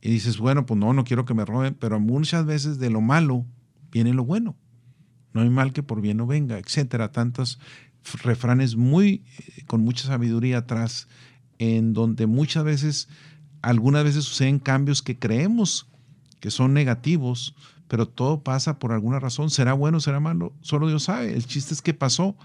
[0.00, 3.00] Y dices, bueno, pues no, no quiero que me roben, pero muchas veces de lo
[3.00, 3.44] malo
[3.92, 4.56] viene lo bueno.
[5.32, 7.12] No hay mal que por bien no venga, etcétera.
[7.12, 7.60] Tantos
[8.22, 11.06] refranes muy, eh, con mucha sabiduría atrás,
[11.58, 13.08] en donde muchas veces,
[13.62, 15.86] algunas veces suceden cambios que creemos
[16.40, 17.54] que son negativos,
[17.86, 19.50] pero todo pasa por alguna razón.
[19.50, 20.54] ¿Será bueno, será malo?
[20.62, 21.34] Solo Dios sabe.
[21.34, 22.36] El chiste es qué pasó,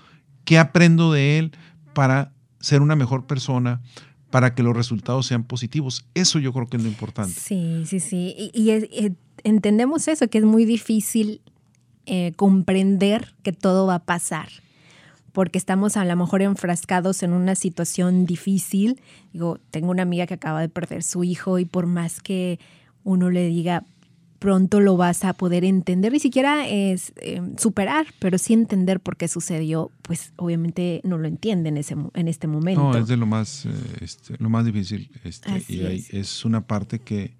[0.43, 1.51] qué aprendo de él
[1.93, 2.33] para
[2.65, 3.81] ser una mejor persona,
[4.31, 6.07] para que los resultados sean positivos.
[6.15, 7.39] Eso yo creo que es lo importante.
[7.39, 8.51] Sí, sí, sí.
[8.53, 11.41] Y, eh, entendemos eso, que es muy difícil
[12.07, 14.49] eh, comprender que todo va a pasar,
[15.31, 18.99] porque estamos a lo mejor enfrascados en una situación difícil.
[19.31, 22.59] Digo, tengo una amiga que acaba de perder su hijo y por más que
[23.03, 23.83] uno le diga,
[24.39, 29.17] pronto lo vas a poder entender, ni siquiera es eh, superar, pero sí entender por
[29.17, 32.81] qué sucedió, pues obviamente no lo entiende en, ese, en este momento.
[32.81, 33.71] No, es de lo más, eh,
[34.01, 35.09] este, lo más difícil.
[35.23, 36.45] Este, y es.
[36.45, 37.33] una parte que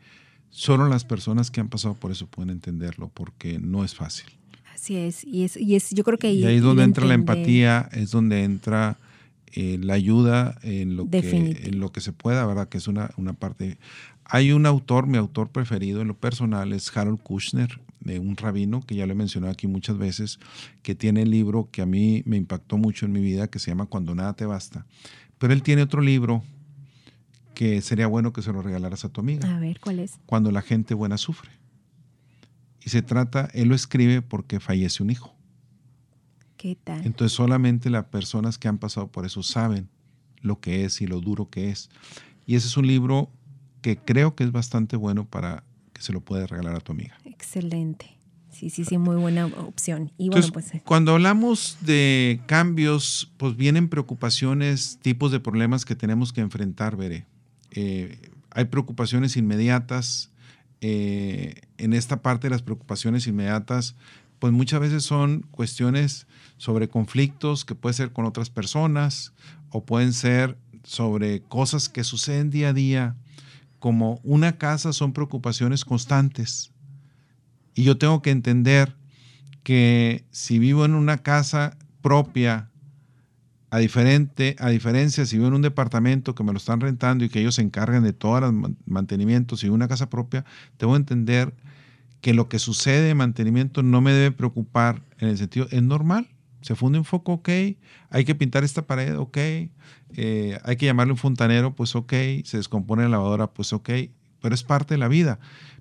[0.50, 4.28] solo las personas que han pasado por eso pueden entenderlo, porque no es fácil.
[4.74, 6.32] Así es, y es, y es yo creo que...
[6.32, 8.98] Y ahí es donde entra la empatía, es donde entra
[9.54, 12.70] eh, la ayuda en lo, que, en lo que se pueda, ¿verdad?
[12.70, 13.78] Que es una, una parte
[14.26, 18.82] hay un autor, mi autor preferido en lo personal es Harold Kushner, de un rabino
[18.82, 20.40] que ya lo he mencionado aquí muchas veces,
[20.82, 23.70] que tiene el libro que a mí me impactó mucho en mi vida, que se
[23.70, 24.86] llama Cuando nada te basta.
[25.38, 26.44] Pero él tiene otro libro
[27.54, 29.56] que sería bueno que se lo regalaras a tu amiga.
[29.56, 30.20] A ver, ¿cuál es?
[30.26, 31.52] Cuando la gente buena sufre.
[32.84, 35.35] Y se trata, él lo escribe porque fallece un hijo.
[36.58, 37.06] ¿Qué tal?
[37.06, 39.90] Entonces solamente las personas que han pasado por eso saben
[40.42, 41.90] lo que es y lo duro que es.
[42.46, 43.30] Y ese es un libro
[43.82, 45.64] que creo que es bastante bueno para
[45.94, 47.18] que se lo puedes regalar a tu amiga.
[47.26, 48.16] Excelente.
[48.56, 50.14] Sí, sí, sí, muy buena opción.
[50.18, 50.74] Y bueno, pues.
[50.74, 50.82] Eh.
[50.86, 57.26] Cuando hablamos de cambios, pues vienen preocupaciones, tipos de problemas que tenemos que enfrentar, Veré.
[57.72, 58.18] Eh,
[58.52, 60.32] hay preocupaciones inmediatas.
[60.80, 63.96] Eh, en esta parte de las preocupaciones inmediatas,
[64.46, 66.28] pues muchas veces son cuestiones
[66.58, 69.34] sobre conflictos que puede ser con otras personas
[69.72, 73.16] o pueden ser sobre cosas que suceden día a día.
[73.80, 76.72] Como una casa son preocupaciones constantes
[77.74, 78.96] y yo tengo que entender
[79.64, 82.70] que si vivo en una casa propia,
[83.72, 87.30] a, diferente, a diferencia si vivo en un departamento que me lo están rentando y
[87.30, 90.46] que ellos se encargan de todo el mantenimiento, si en una casa propia,
[90.78, 91.56] tengo que entender
[92.26, 96.28] que lo que sucede en mantenimiento no me debe preocupar en el sentido, es normal,
[96.62, 97.50] se funde un foco, ok,
[98.10, 102.12] hay que pintar esta pared, ok, eh, hay que llamarle un fontanero, pues ok,
[102.44, 103.92] se descompone la lavadora, pues ok,
[104.42, 105.38] pero es parte de la vida.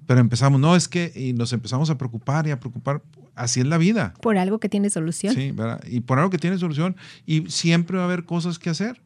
[0.07, 3.02] Pero empezamos, no, es que, y nos empezamos a preocupar y a preocupar.
[3.35, 4.12] Así es la vida.
[4.20, 5.35] Por algo que tiene solución.
[5.35, 5.83] Sí, ¿verdad?
[5.87, 6.94] Y por algo que tiene solución.
[7.24, 9.00] Y siempre va a haber cosas que hacer.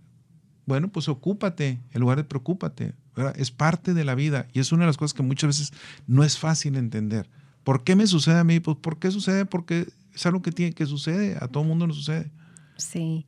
[0.68, 2.92] Bueno, pues ocúpate en lugar de preocúpate.
[3.16, 3.34] ¿verdad?
[3.40, 4.48] Es parte de la vida.
[4.52, 5.72] Y es una de las cosas que muchas veces
[6.06, 7.26] no es fácil entender.
[7.64, 8.60] ¿Por qué me sucede a mí?
[8.60, 9.46] Pues ¿por qué sucede?
[9.46, 11.38] Porque es algo que tiene que sucede.
[11.40, 12.30] A todo mundo nos sucede.
[12.76, 13.24] Sí.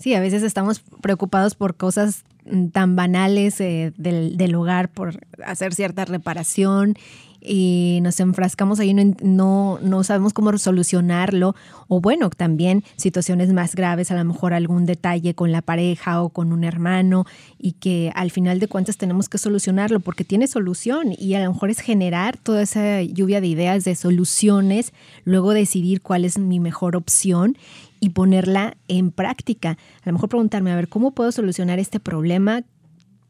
[0.00, 5.24] Sí, a veces estamos preocupados por cosas mm, tan banales eh, del, del, hogar, por
[5.46, 6.96] hacer cierta reparación
[7.44, 11.54] y nos enfrascamos ahí, no, no, no sabemos cómo solucionarlo.
[11.88, 16.30] O bueno, también situaciones más graves, a lo mejor algún detalle con la pareja o
[16.30, 17.26] con un hermano
[17.58, 21.52] y que al final de cuentas tenemos que solucionarlo porque tiene solución y a lo
[21.52, 24.92] mejor es generar toda esa lluvia de ideas, de soluciones,
[25.24, 27.56] luego decidir cuál es mi mejor opción
[28.00, 29.78] y ponerla en práctica.
[30.02, 32.64] A lo mejor preguntarme, a ver, ¿cómo puedo solucionar este problema?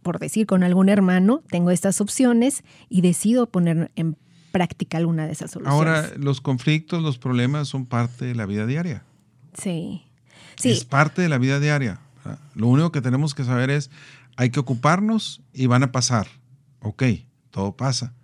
[0.03, 4.17] Por decir, con algún hermano, tengo estas opciones y decido poner en
[4.51, 5.75] práctica alguna de esas soluciones.
[5.75, 9.05] Ahora, los conflictos, los problemas son parte de la vida diaria.
[9.55, 10.03] Sí.
[10.57, 10.71] sí.
[10.71, 12.01] Es parte de la vida diaria.
[12.55, 13.91] Lo único que tenemos que saber es,
[14.37, 16.27] hay que ocuparnos y van a pasar.
[16.81, 17.03] Ok,
[17.51, 18.15] todo pasa,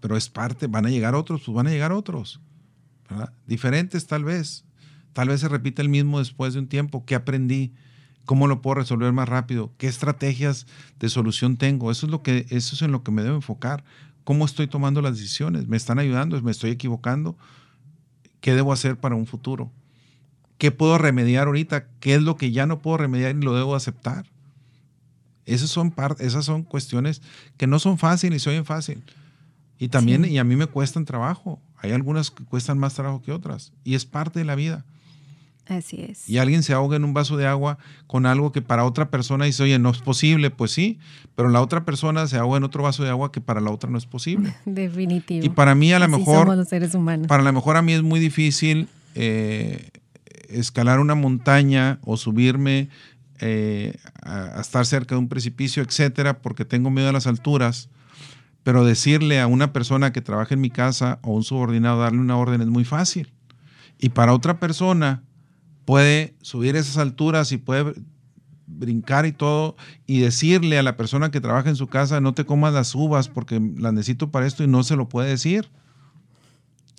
[0.00, 2.40] pero es parte, van a llegar otros, pues van a llegar otros.
[3.46, 4.66] Diferentes tal vez,
[5.16, 7.06] Tal vez se repite el mismo después de un tiempo.
[7.06, 7.72] ¿Qué aprendí?
[8.26, 9.72] ¿Cómo lo puedo resolver más rápido?
[9.78, 10.66] ¿Qué estrategias
[10.98, 11.90] de solución tengo?
[11.90, 13.84] Eso es, lo que, eso es en lo que me debo enfocar.
[14.24, 15.68] ¿Cómo estoy tomando las decisiones?
[15.68, 16.40] ¿Me están ayudando?
[16.42, 17.38] ¿Me estoy equivocando?
[18.40, 19.70] ¿Qué debo hacer para un futuro?
[20.58, 21.86] ¿Qué puedo remediar ahorita?
[22.00, 24.26] ¿Qué es lo que ya no puedo remediar y lo debo aceptar?
[25.44, 27.22] Esas son, esas son cuestiones
[27.56, 29.04] que no son fáciles y se oyen fácil.
[29.78, 31.60] Y también, y a mí me cuestan trabajo.
[31.76, 33.72] Hay algunas que cuestan más trabajo que otras.
[33.84, 34.84] Y es parte de la vida.
[35.68, 36.28] Así es.
[36.28, 39.46] Y alguien se ahoga en un vaso de agua con algo que para otra persona
[39.46, 40.98] dice, oye, no es posible, pues sí,
[41.34, 43.90] pero la otra persona se ahoga en otro vaso de agua que para la otra
[43.90, 44.54] no es posible.
[44.64, 45.44] Definitivo.
[45.44, 46.40] Y para mí a lo mejor...
[46.40, 47.26] Somos los seres humanos.
[47.26, 49.90] Para lo mejor a mí es muy difícil eh,
[50.48, 52.88] escalar una montaña o subirme
[53.40, 57.88] eh, a, a, estar cerca de un precipicio, etcétera, porque tengo miedo a las alturas.
[58.62, 62.36] Pero decirle a una persona que trabaja en mi casa o un subordinado, darle una
[62.36, 63.32] orden es muy fácil.
[63.98, 65.22] Y para otra persona
[65.86, 67.94] puede subir esas alturas y puede
[68.66, 72.44] brincar y todo y decirle a la persona que trabaja en su casa, no te
[72.44, 75.70] comas las uvas porque las necesito para esto y no se lo puede decir.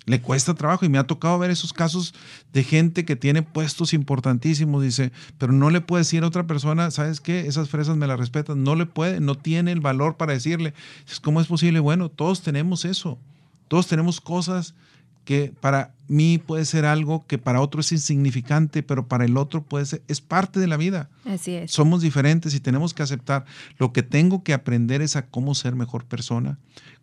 [0.06, 2.14] Le cuesta trabajo y me ha tocado ver esos casos
[2.54, 6.90] de gente que tiene puestos importantísimos, dice, pero no le puede decir a otra persona,
[6.90, 7.40] ¿sabes qué?
[7.40, 8.64] Esas fresas me las respetan.
[8.64, 10.72] No le puede, no tiene el valor para decirle.
[11.20, 11.80] ¿Cómo es posible?
[11.80, 13.18] Bueno, todos tenemos eso.
[13.68, 14.74] Todos tenemos cosas
[15.28, 19.62] que para mí puede ser algo que para otro es insignificante, pero para el otro
[19.62, 21.10] puede ser, es parte de la vida.
[21.26, 21.70] Así es.
[21.70, 23.44] Somos diferentes y tenemos que aceptar.
[23.76, 26.58] Lo que tengo que aprender es a cómo ser mejor persona,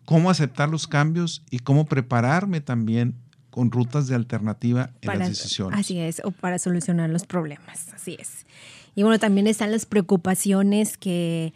[0.06, 3.14] cómo aceptar los cambios y cómo prepararme también
[3.52, 5.80] con rutas de alternativa en las decisiones.
[5.80, 8.48] Así es, o para solucionar los problemas, así es.
[8.96, 11.54] Y bueno, también están las preocupaciones que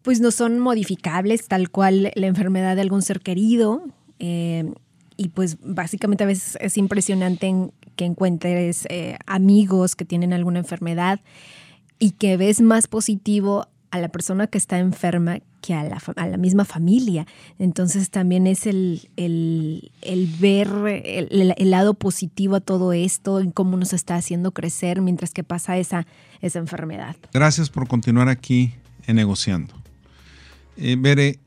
[0.00, 3.84] pues no son modificables, tal cual la enfermedad de algún ser querido.
[4.20, 4.72] Eh,
[5.16, 11.20] y pues básicamente a veces es impresionante que encuentres eh, amigos que tienen alguna enfermedad
[11.98, 16.26] y que ves más positivo a la persona que está enferma que a la, a
[16.26, 17.26] la misma familia.
[17.58, 20.68] Entonces también es el, el, el ver
[21.04, 25.76] el, lado positivo a todo esto, en cómo nos está haciendo crecer mientras que pasa
[25.76, 26.06] esa,
[26.40, 27.16] esa enfermedad.
[27.32, 28.74] Gracias por continuar aquí
[29.06, 29.74] en negociando.
[30.78, 31.38] Eh, Bere,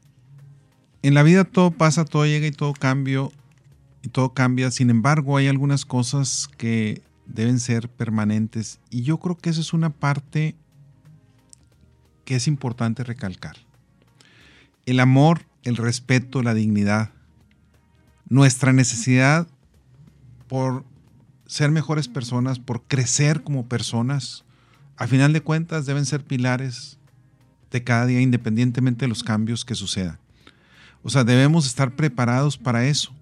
[1.02, 3.32] en la vida todo pasa, todo llega y todo cambio
[4.06, 4.72] y todo cambia.
[4.72, 9.74] Sin embargo, hay algunas cosas que deben ser permanentes y yo creo que esa es
[9.74, 10.56] una parte
[12.24, 13.58] que es importante recalcar.
[14.86, 17.10] El amor, el respeto, la dignidad
[18.30, 19.48] nuestra necesidad
[20.48, 20.84] por
[21.46, 24.44] ser mejores personas, por crecer como personas,
[24.98, 26.98] a final de cuentas deben ser pilares
[27.72, 30.18] de cada día independientemente de los cambios que sucedan.
[31.04, 33.14] O sea, debemos estar preparados para eso.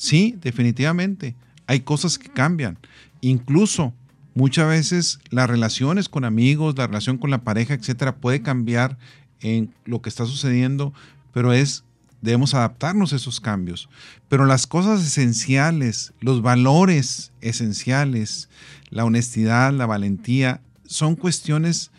[0.00, 1.36] Sí, definitivamente.
[1.66, 2.78] Hay cosas que cambian.
[3.20, 3.92] Incluso
[4.32, 8.96] muchas veces las relaciones con amigos, la relación con la pareja, etcétera, puede cambiar
[9.42, 10.94] en lo que está sucediendo,
[11.34, 11.84] pero es
[12.22, 13.90] debemos adaptarnos a esos cambios.
[14.30, 18.48] Pero las cosas esenciales, los valores esenciales,
[18.88, 21.90] la honestidad, la valentía, son cuestiones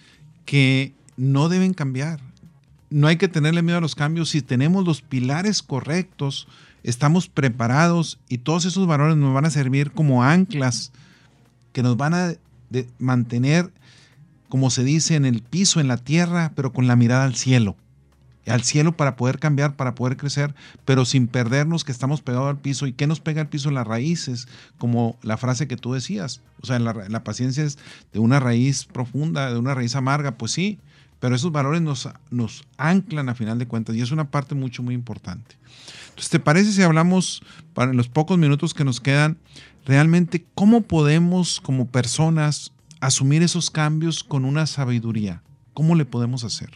[0.45, 2.20] que no deben cambiar.
[2.89, 4.30] No hay que tenerle miedo a los cambios.
[4.30, 6.47] Si tenemos los pilares correctos,
[6.84, 10.91] estamos preparados y todos esos valores nos van a servir como anclas
[11.73, 12.34] que nos van a
[12.99, 13.71] mantener,
[14.49, 17.75] como se dice, en el piso, en la tierra, pero con la mirada al cielo
[18.47, 20.55] al cielo para poder cambiar, para poder crecer,
[20.86, 22.88] pero sin perdernos que estamos pegados al piso.
[22.88, 23.69] ¿Y qué nos pega al piso?
[23.71, 26.41] Las raíces, como la frase que tú decías.
[26.61, 27.77] O sea, la, paciencia es
[28.13, 30.79] de una raíz profunda, de una raíz amarga, pues sí,
[31.22, 34.82] pero esos valores nos, nos anclan a final de cuentas y es una parte mucho,
[34.82, 35.55] muy importante.
[36.09, 37.43] Entonces, ¿te parece si hablamos
[37.76, 39.38] para en los pocos minutos que nos quedan,
[39.86, 45.43] realmente cómo podemos como personas asumir esos cambios con una sabiduría?
[45.76, 46.72] ¿Cómo le podemos hacer?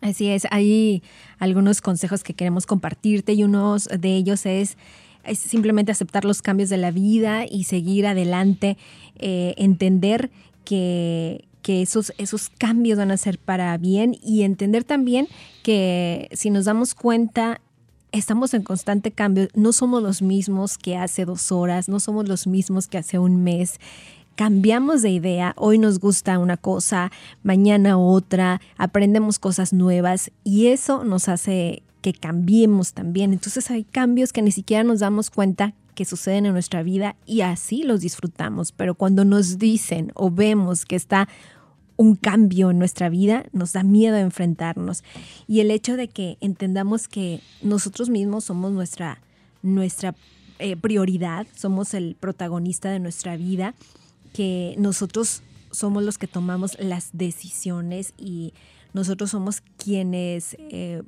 [0.00, 1.04] Así es, hay
[1.38, 4.76] algunos consejos que queremos compartirte y uno de ellos es,
[5.34, 8.76] simplemente aceptar los cambios de la vida y seguir adelante,
[9.20, 10.32] eh, entender
[10.64, 15.28] que, esos, esos cambios van a ser para bien y entender también
[15.62, 17.60] que si nos damos cuenta
[18.10, 22.46] estamos en constante cambio, no somos los mismos que hace dos horas, no somos los
[22.46, 23.78] mismos que hace un mes
[24.34, 27.10] cambiamos de idea, hoy nos gusta una cosa,
[27.42, 33.32] mañana otra, aprendemos cosas nuevas y eso nos hace que cambiemos también.
[33.32, 37.42] Entonces hay cambios que ni siquiera nos damos cuenta que suceden en nuestra vida y
[37.42, 41.28] así los disfrutamos, pero cuando nos dicen o vemos que está
[41.96, 45.04] un cambio en nuestra vida, nos da miedo enfrentarnos.
[45.46, 49.20] Y el hecho de que entendamos que nosotros mismos somos nuestra,
[49.62, 50.14] nuestra
[50.58, 53.74] eh, prioridad, somos el protagonista de nuestra vida
[54.32, 58.52] que nosotros somos los que tomamos las decisiones y
[58.92, 61.02] nosotros somos quienes eh,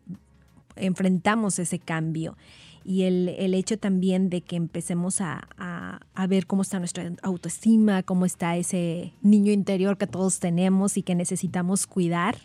[0.76, 2.37] enfrentamos ese cambio.
[2.85, 8.26] Y el, hecho también de que empecemos a, a, ver cómo está nuestra autoestima, cómo
[8.26, 12.37] está ese niño interior que todos tenemos y que necesitamos cuidar,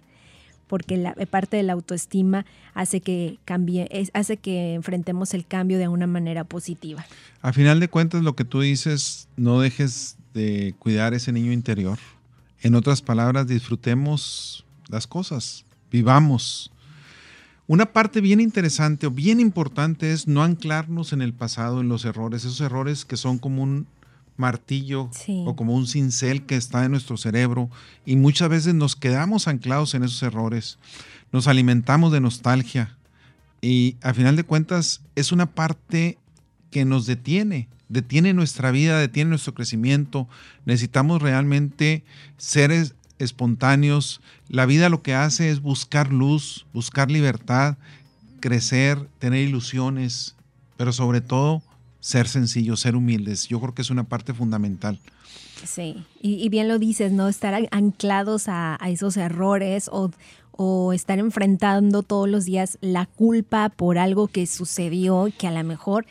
[0.68, 5.90] porque la parte de la autoestima hace que cambie, hace que enfrentemos el cambio de
[5.90, 7.06] una manera positiva.
[7.42, 12.00] A final de cuentas, lo que tú dices, no dejes de cuidar ese niño interior.
[12.62, 16.72] En otras palabras, disfrutemos las cosas, vivamos.
[17.70, 22.04] Una parte bien interesante o bien importante es no anclarnos en el pasado, en los
[22.04, 23.86] errores, esos errores que son como un
[24.38, 25.12] martillo
[25.46, 27.70] o como un cincel que está en nuestro cerebro
[28.08, 30.80] y muchas veces nos quedamos anclados en esos errores,
[31.32, 32.98] nos alimentamos de nostalgia
[33.62, 36.18] y a final de cuentas es una parte
[36.72, 40.30] que nos detiene detiene nuestra vida, detiene nuestro crecimiento.
[40.66, 42.04] Necesitamos realmente
[42.38, 44.22] seres espontáneos.
[44.48, 47.78] La vida lo que hace es buscar luz, buscar libertad,
[48.40, 50.36] crecer, tener ilusiones,
[50.78, 51.62] pero sobre todo
[52.00, 53.48] ser sencillos, ser humildes.
[53.48, 55.00] Yo creo que es una parte fundamental.
[55.66, 57.28] Sí, y, bien lo dices, ¿no?
[57.28, 60.12] Estar anclados a, esos errores o,
[60.94, 66.06] estar enfrentando todos los días la culpa por algo que sucedió, que a lo mejor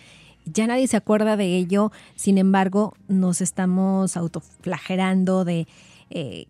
[0.46, 5.66] ya nadie se acuerda de ello, sin embargo, nos estamos autoflagerando de
[6.10, 6.46] eh,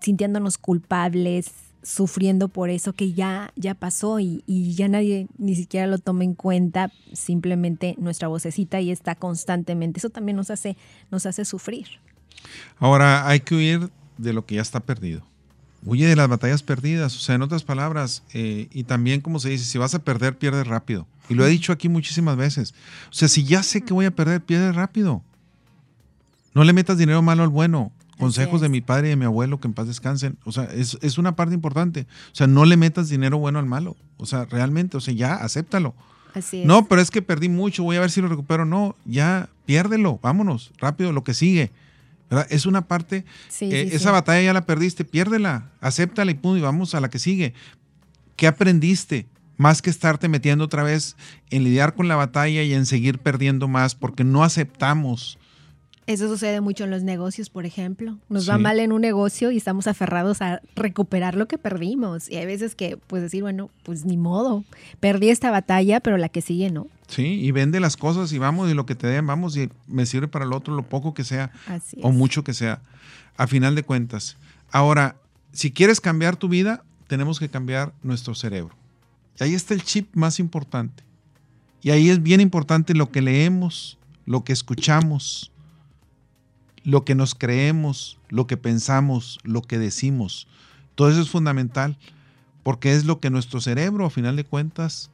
[0.00, 1.52] sintiéndonos culpables,
[1.82, 4.42] sufriendo por eso que ya, ya pasó y,
[4.74, 9.98] ya nadie ni siquiera lo toma en cuenta, simplemente nuestra vocecita y está constantemente.
[9.98, 10.76] Eso también nos hace,
[11.10, 11.86] nos hace sufrir.
[12.78, 15.22] Ahora hay que huir de lo que ya está perdido.
[15.84, 19.48] Huye de las batallas perdidas, o sea, en otras palabras, eh, y también como se
[19.48, 21.08] dice, si vas a perder, pierde rápido.
[21.28, 22.72] Y lo he dicho aquí muchísimas veces.
[23.10, 25.22] O sea, si ya sé que voy a perder, pierde rápido.
[26.54, 27.90] No le metas dinero malo al bueno.
[28.22, 30.38] Consejos de mi padre y de mi abuelo que en paz descansen.
[30.44, 32.06] O sea, es, una parte importante.
[32.32, 33.96] O sea, no le metas dinero bueno al malo.
[34.16, 35.94] O sea, realmente, o sea, ya, acéptalo.
[36.34, 36.66] Así es.
[36.66, 38.64] No, pero es que perdí mucho, voy a ver si lo recupero.
[38.64, 41.70] No, ya, piérdelo, vámonos, rápido, lo que sigue.
[42.48, 43.26] Es una parte,
[43.60, 47.18] eh, esa batalla ya la perdiste, piérdela, acéptala y pum, y vamos a la que
[47.18, 47.52] sigue.
[48.36, 49.26] ¿Qué aprendiste?
[49.58, 51.16] más que estarte metiendo otra vez
[51.50, 55.38] en lidiar con la batalla y en seguir perdiendo más, porque no aceptamos
[56.06, 58.18] Eso sucede mucho en los negocios, por ejemplo.
[58.28, 62.28] Nos va mal en un negocio y estamos aferrados a recuperar lo que perdimos.
[62.28, 64.64] Y hay veces que, pues decir, bueno, pues ni modo.
[64.98, 66.88] Perdí esta batalla, pero la que sigue no.
[67.06, 70.06] Sí, y vende las cosas y vamos, y lo que te den, vamos, y me
[70.06, 71.52] sirve para el otro, lo poco que sea,
[72.00, 72.80] o mucho que sea,
[73.36, 74.36] a final de cuentas.
[74.70, 75.16] Ahora,
[75.52, 78.74] si quieres cambiar tu vida, tenemos que cambiar nuestro cerebro.
[79.38, 81.04] Y ahí está el chip más importante.
[81.82, 85.51] Y ahí es bien importante lo que leemos, lo que escuchamos,
[86.84, 90.48] lo que nos creemos, lo que pensamos, lo que decimos.
[90.94, 91.96] Todo eso es fundamental
[92.62, 95.10] porque es lo que nuestro cerebro, a final de cuentas,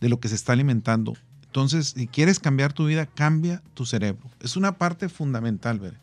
[0.00, 1.14] de lo que se está alimentando.
[1.44, 4.28] Entonces, si quieres cambiar tu vida, cambia tu cerebro.
[4.40, 5.94] Es una parte fundamental, ver.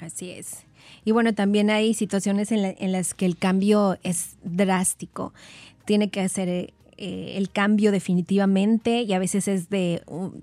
[0.00, 0.64] Así es.
[1.04, 5.32] Y bueno, también hay situaciones en, las que el cambio es drástico.
[5.84, 10.02] Tiene que hacer eh, el cambio definitivamente y a veces es de,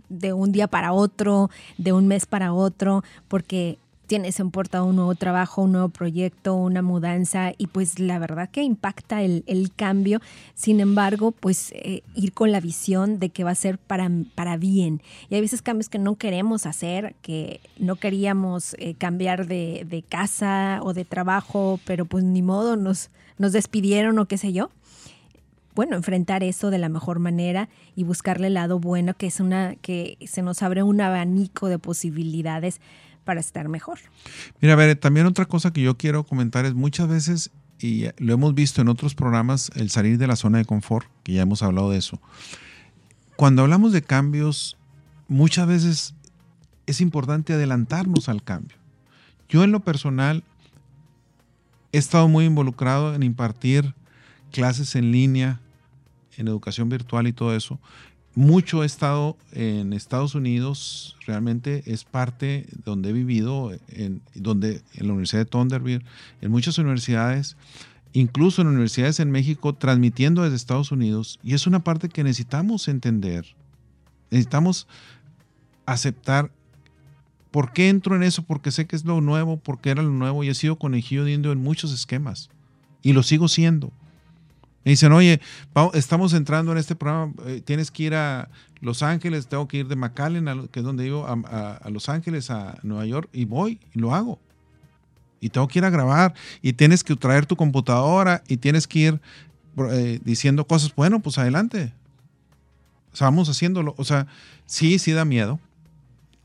[0.10, 4.96] de un día para otro, de un mes para otro, porque tienes en puerta un
[4.96, 9.44] nuevo trabajo, un nuevo proyecto, una mudanza y pues la verdad que impacta el,
[9.76, 10.22] cambio.
[10.54, 14.58] Sin embargo, pues eh, ir con la visión de que va a ser para, para
[14.58, 15.02] bien.
[15.30, 20.04] Y hay veces cambios que no queremos hacer, que no queríamos eh, cambiar de, de,
[20.04, 24.70] casa o de trabajo, pero pues ni modo, nos, nos despidieron o qué sé yo.
[25.76, 29.76] Bueno, enfrentar eso de la mejor manera y buscarle el lado bueno, que es una,
[29.76, 32.80] que se nos abre un abanico de posibilidades
[33.26, 34.00] para estar mejor.
[34.62, 38.34] Mira, a ver, también otra cosa que yo quiero comentar es muchas veces, y lo
[38.34, 41.62] hemos visto en otros programas, el salir de la zona de confort, que ya hemos
[41.64, 42.22] hablado de eso.
[43.36, 44.78] Cuando hablamos de cambios,
[45.28, 46.14] muchas veces
[46.86, 48.78] es importante adelantarnos al cambio.
[49.50, 50.44] Yo en lo personal
[51.92, 53.94] he estado muy involucrado en impartir
[54.52, 55.60] clases en línea,
[56.38, 57.80] en educación virtual y todo eso
[58.36, 65.08] mucho he estado en Estados Unidos, realmente es parte donde he vivido, en, donde, en
[65.08, 66.04] la Universidad de Thunderbird,
[66.42, 67.56] en muchas universidades,
[68.12, 72.90] incluso en universidades en México, transmitiendo desde Estados Unidos, y es una parte que necesitamos
[72.90, 73.56] entender.
[74.32, 74.88] Necesitamos
[75.86, 76.52] aceptar
[77.52, 80.44] por qué entro en eso, porque sé que es lo nuevo, porque era lo nuevo,
[80.44, 82.50] y he sido conejillo de indio en muchos esquemas,
[83.02, 83.94] y lo sigo siendo.
[84.86, 85.42] Me dicen, oye,
[85.96, 88.50] estamos entrando en este programa, eh, tienes que ir a
[88.82, 92.78] Los Ángeles, tengo que ir de McAllen, que es donde vivo, a, Los Ángeles, a
[92.84, 94.40] Nueva York, y voy, y lo hago.
[95.42, 99.00] Y tengo que ir a grabar, y tienes que traer tu computadora, y tienes que
[99.00, 99.22] ir
[99.90, 100.94] eh, diciendo cosas.
[100.96, 101.92] Bueno, pues adelante.
[103.12, 103.96] O sea, vamos haciéndolo.
[103.98, 104.28] O sea,
[104.68, 105.60] sí, sí da miedo.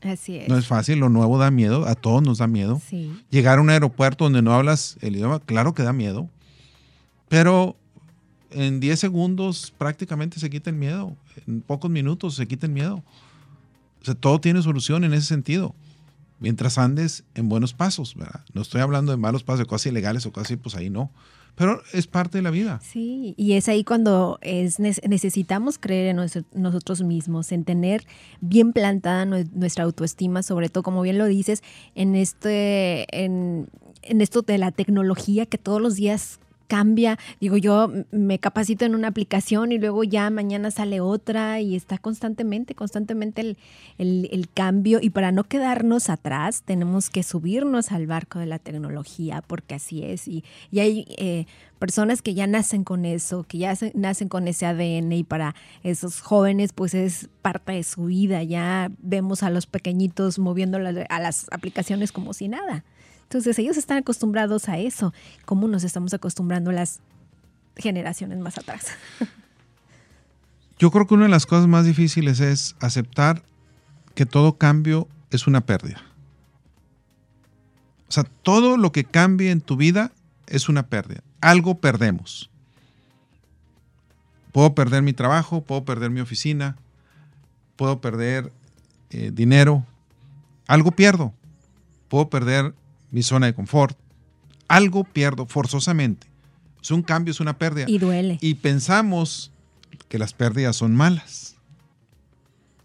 [0.01, 0.49] Así es.
[0.49, 2.81] No es fácil, lo nuevo da miedo, a todos nos da miedo.
[3.29, 6.27] Llegar a un aeropuerto donde no hablas el idioma, claro que da miedo.
[7.29, 7.77] Pero
[8.53, 11.15] en 10 segundos prácticamente se quita el miedo.
[11.47, 13.03] En pocos minutos se quita el miedo.
[14.01, 15.75] O sea, todo tiene solución en ese sentido.
[16.39, 18.41] Mientras andes en buenos pasos, ¿verdad?
[18.53, 21.11] No estoy hablando de malos pasos, de cosas ilegales o cosas pues ahí no.
[21.55, 22.79] Pero es parte de la vida.
[22.81, 28.05] Sí, y es ahí cuando es, necesitamos creer en nosotros mismos, en tener
[28.39, 31.61] bien plantada nuestra autoestima, sobre todo, como bien lo dices,
[31.93, 33.69] en, este, en,
[34.01, 36.39] en esto de la tecnología que todos los días
[36.71, 37.19] cambia.
[37.41, 41.97] Digo, yo me capacito en una aplicación y luego ya mañana sale otra y está
[41.97, 43.57] constantemente, constantemente
[43.97, 44.99] el, cambio.
[45.01, 50.01] Y para no quedarnos atrás, tenemos que subirnos al barco de la tecnología, porque así
[50.01, 50.29] es.
[50.29, 51.45] Y, hay eh,
[51.77, 56.21] personas que ya nacen con eso, que ya nacen con ese ADN y para esos
[56.21, 58.43] jóvenes pues es parte de su vida.
[58.43, 62.85] Ya vemos a los pequeñitos moviendo a las aplicaciones como si nada.
[63.31, 65.13] Entonces ellos están acostumbrados a eso.
[65.45, 66.99] ¿Cómo nos estamos acostumbrando las
[67.77, 68.87] generaciones más atrás?
[70.77, 73.41] Yo creo que una de las cosas más difíciles es aceptar
[74.15, 76.01] que todo cambio es una pérdida.
[78.09, 80.11] O sea, todo lo que cambie en tu vida
[80.47, 81.23] es una pérdida.
[81.39, 82.49] Algo perdemos.
[84.51, 86.75] Puedo perder mi trabajo, puedo perder mi oficina,
[87.77, 88.51] puedo perder
[89.09, 89.85] eh, dinero.
[90.67, 91.33] Algo pierdo.
[92.09, 92.73] Puedo perder
[93.11, 93.97] mi zona de confort.
[94.67, 96.27] Algo pierdo forzosamente.
[96.81, 97.85] Es un cambio, es una pérdida.
[97.87, 98.39] Y duele.
[98.41, 99.51] Y pensamos
[100.07, 101.55] que las pérdidas son malas.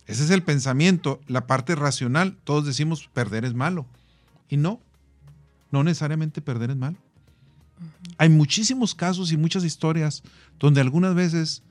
[0.06, 2.36] Ese es el pensamiento, la parte racional.
[2.44, 3.86] Todos decimos perder es malo.
[4.48, 4.80] Y no,
[5.70, 6.96] no necesariamente perder es malo.
[8.18, 10.22] Hay muchísimos casos y muchas historias
[10.58, 11.62] donde algunas veces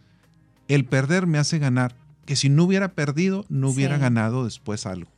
[0.67, 1.95] el perder me hace ganar,
[2.25, 5.09] que si no hubiera perdido, no hubiera ganado después algo.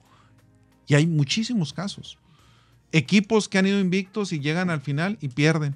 [0.88, 2.18] Y hay muchísimos casos
[2.92, 5.76] equipos que han ido invictos y llegan al final y pierden.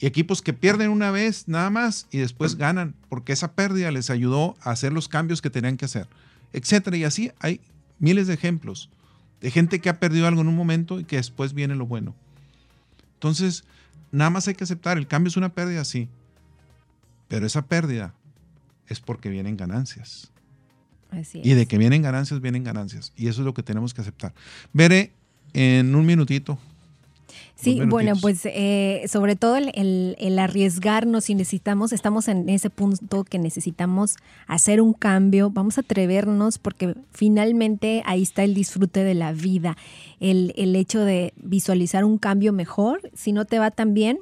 [0.00, 4.10] Y equipos que pierden una vez nada más y después ganan, porque esa pérdida les
[4.10, 6.06] ayudó a hacer los cambios que tenían que hacer,
[6.52, 6.96] etcétera.
[6.96, 7.60] Y así hay
[7.98, 8.90] miles de ejemplos
[9.40, 12.14] de gente que ha perdido algo en un momento y que después viene lo bueno.
[13.14, 13.64] Entonces,
[14.10, 16.08] nada más hay que aceptar, el cambio es una pérdida, sí,
[17.28, 18.14] pero esa pérdida
[18.86, 20.30] es porque vienen ganancias.
[21.32, 23.14] Y de que vienen ganancias, vienen ganancias.
[23.16, 24.34] Y eso es lo que tenemos que aceptar.
[24.74, 25.12] Veré
[25.58, 26.56] en un minutito.
[27.56, 29.72] Sí, bueno, pues eh, sobre todo el,
[30.16, 34.14] el, arriesgarnos si necesitamos, estamos en ese punto que necesitamos
[34.46, 39.76] hacer un cambio, vamos a atrevernos porque finalmente ahí está el disfrute de la vida,
[40.20, 44.18] el, el hecho de visualizar un cambio mejor, si no te va tan bien,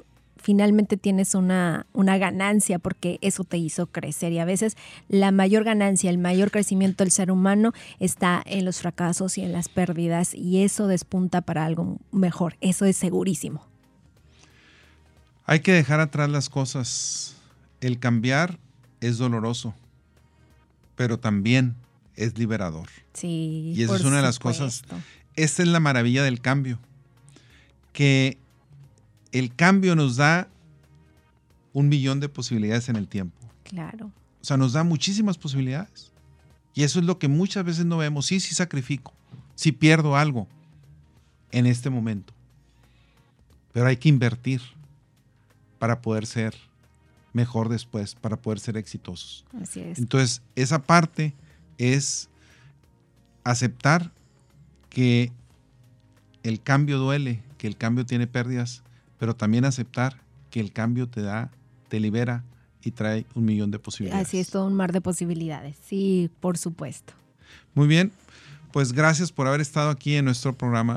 [0.47, 4.31] finalmente tienes una, una ganancia porque eso te hizo crecer.
[4.33, 4.77] Y a veces
[5.09, 9.51] la mayor ganancia, el mayor crecimiento del ser humano está en los fracasos y en
[9.51, 12.57] las pérdidas y eso despunta para algo mejor.
[12.61, 13.67] Eso es segurísimo.
[15.47, 17.35] Hay que dejar atrás las cosas.
[17.81, 18.61] El cambiar
[19.01, 19.75] es doloroso,
[20.95, 21.75] pero también
[22.15, 22.87] es liberador.
[23.15, 23.73] Sí.
[23.75, 24.85] Y esa es una de las cosas.
[25.35, 26.79] Esta es la maravilla del cambio.
[27.93, 28.39] Que
[29.39, 30.49] el cambio nos da
[31.73, 33.37] un millón de posibilidades en el tiempo.
[33.65, 34.07] Claro.
[34.41, 36.13] O sea, nos da muchísimas posibilidades.
[36.75, 38.27] Y eso es lo que muchas veces no vemos.
[38.27, 39.13] Sí, sí sacrifico.
[39.55, 40.47] Sí pierdo algo
[41.51, 42.33] en este momento.
[43.73, 44.63] Pero hay que invertir
[45.79, 46.55] para poder ser
[47.33, 49.45] mejor después, para poder ser exitosos.
[49.61, 49.99] Así es.
[49.99, 51.35] Entonces, esa parte
[51.77, 52.31] es
[53.45, 54.13] aceptar
[54.89, 55.31] que
[56.43, 58.83] el cambio duele, que el cambio tiene pérdidas,
[59.19, 60.17] pero también aceptar
[60.51, 61.51] que el cambio te da,
[61.89, 62.45] te libera
[62.83, 64.29] y trae un millón de posibilidades.
[64.29, 67.15] Así es, todo un mar de posibilidades, sí, por supuesto.
[67.75, 68.13] Muy bien,
[68.73, 70.95] pues gracias por haber estado aquí en nuestro programa.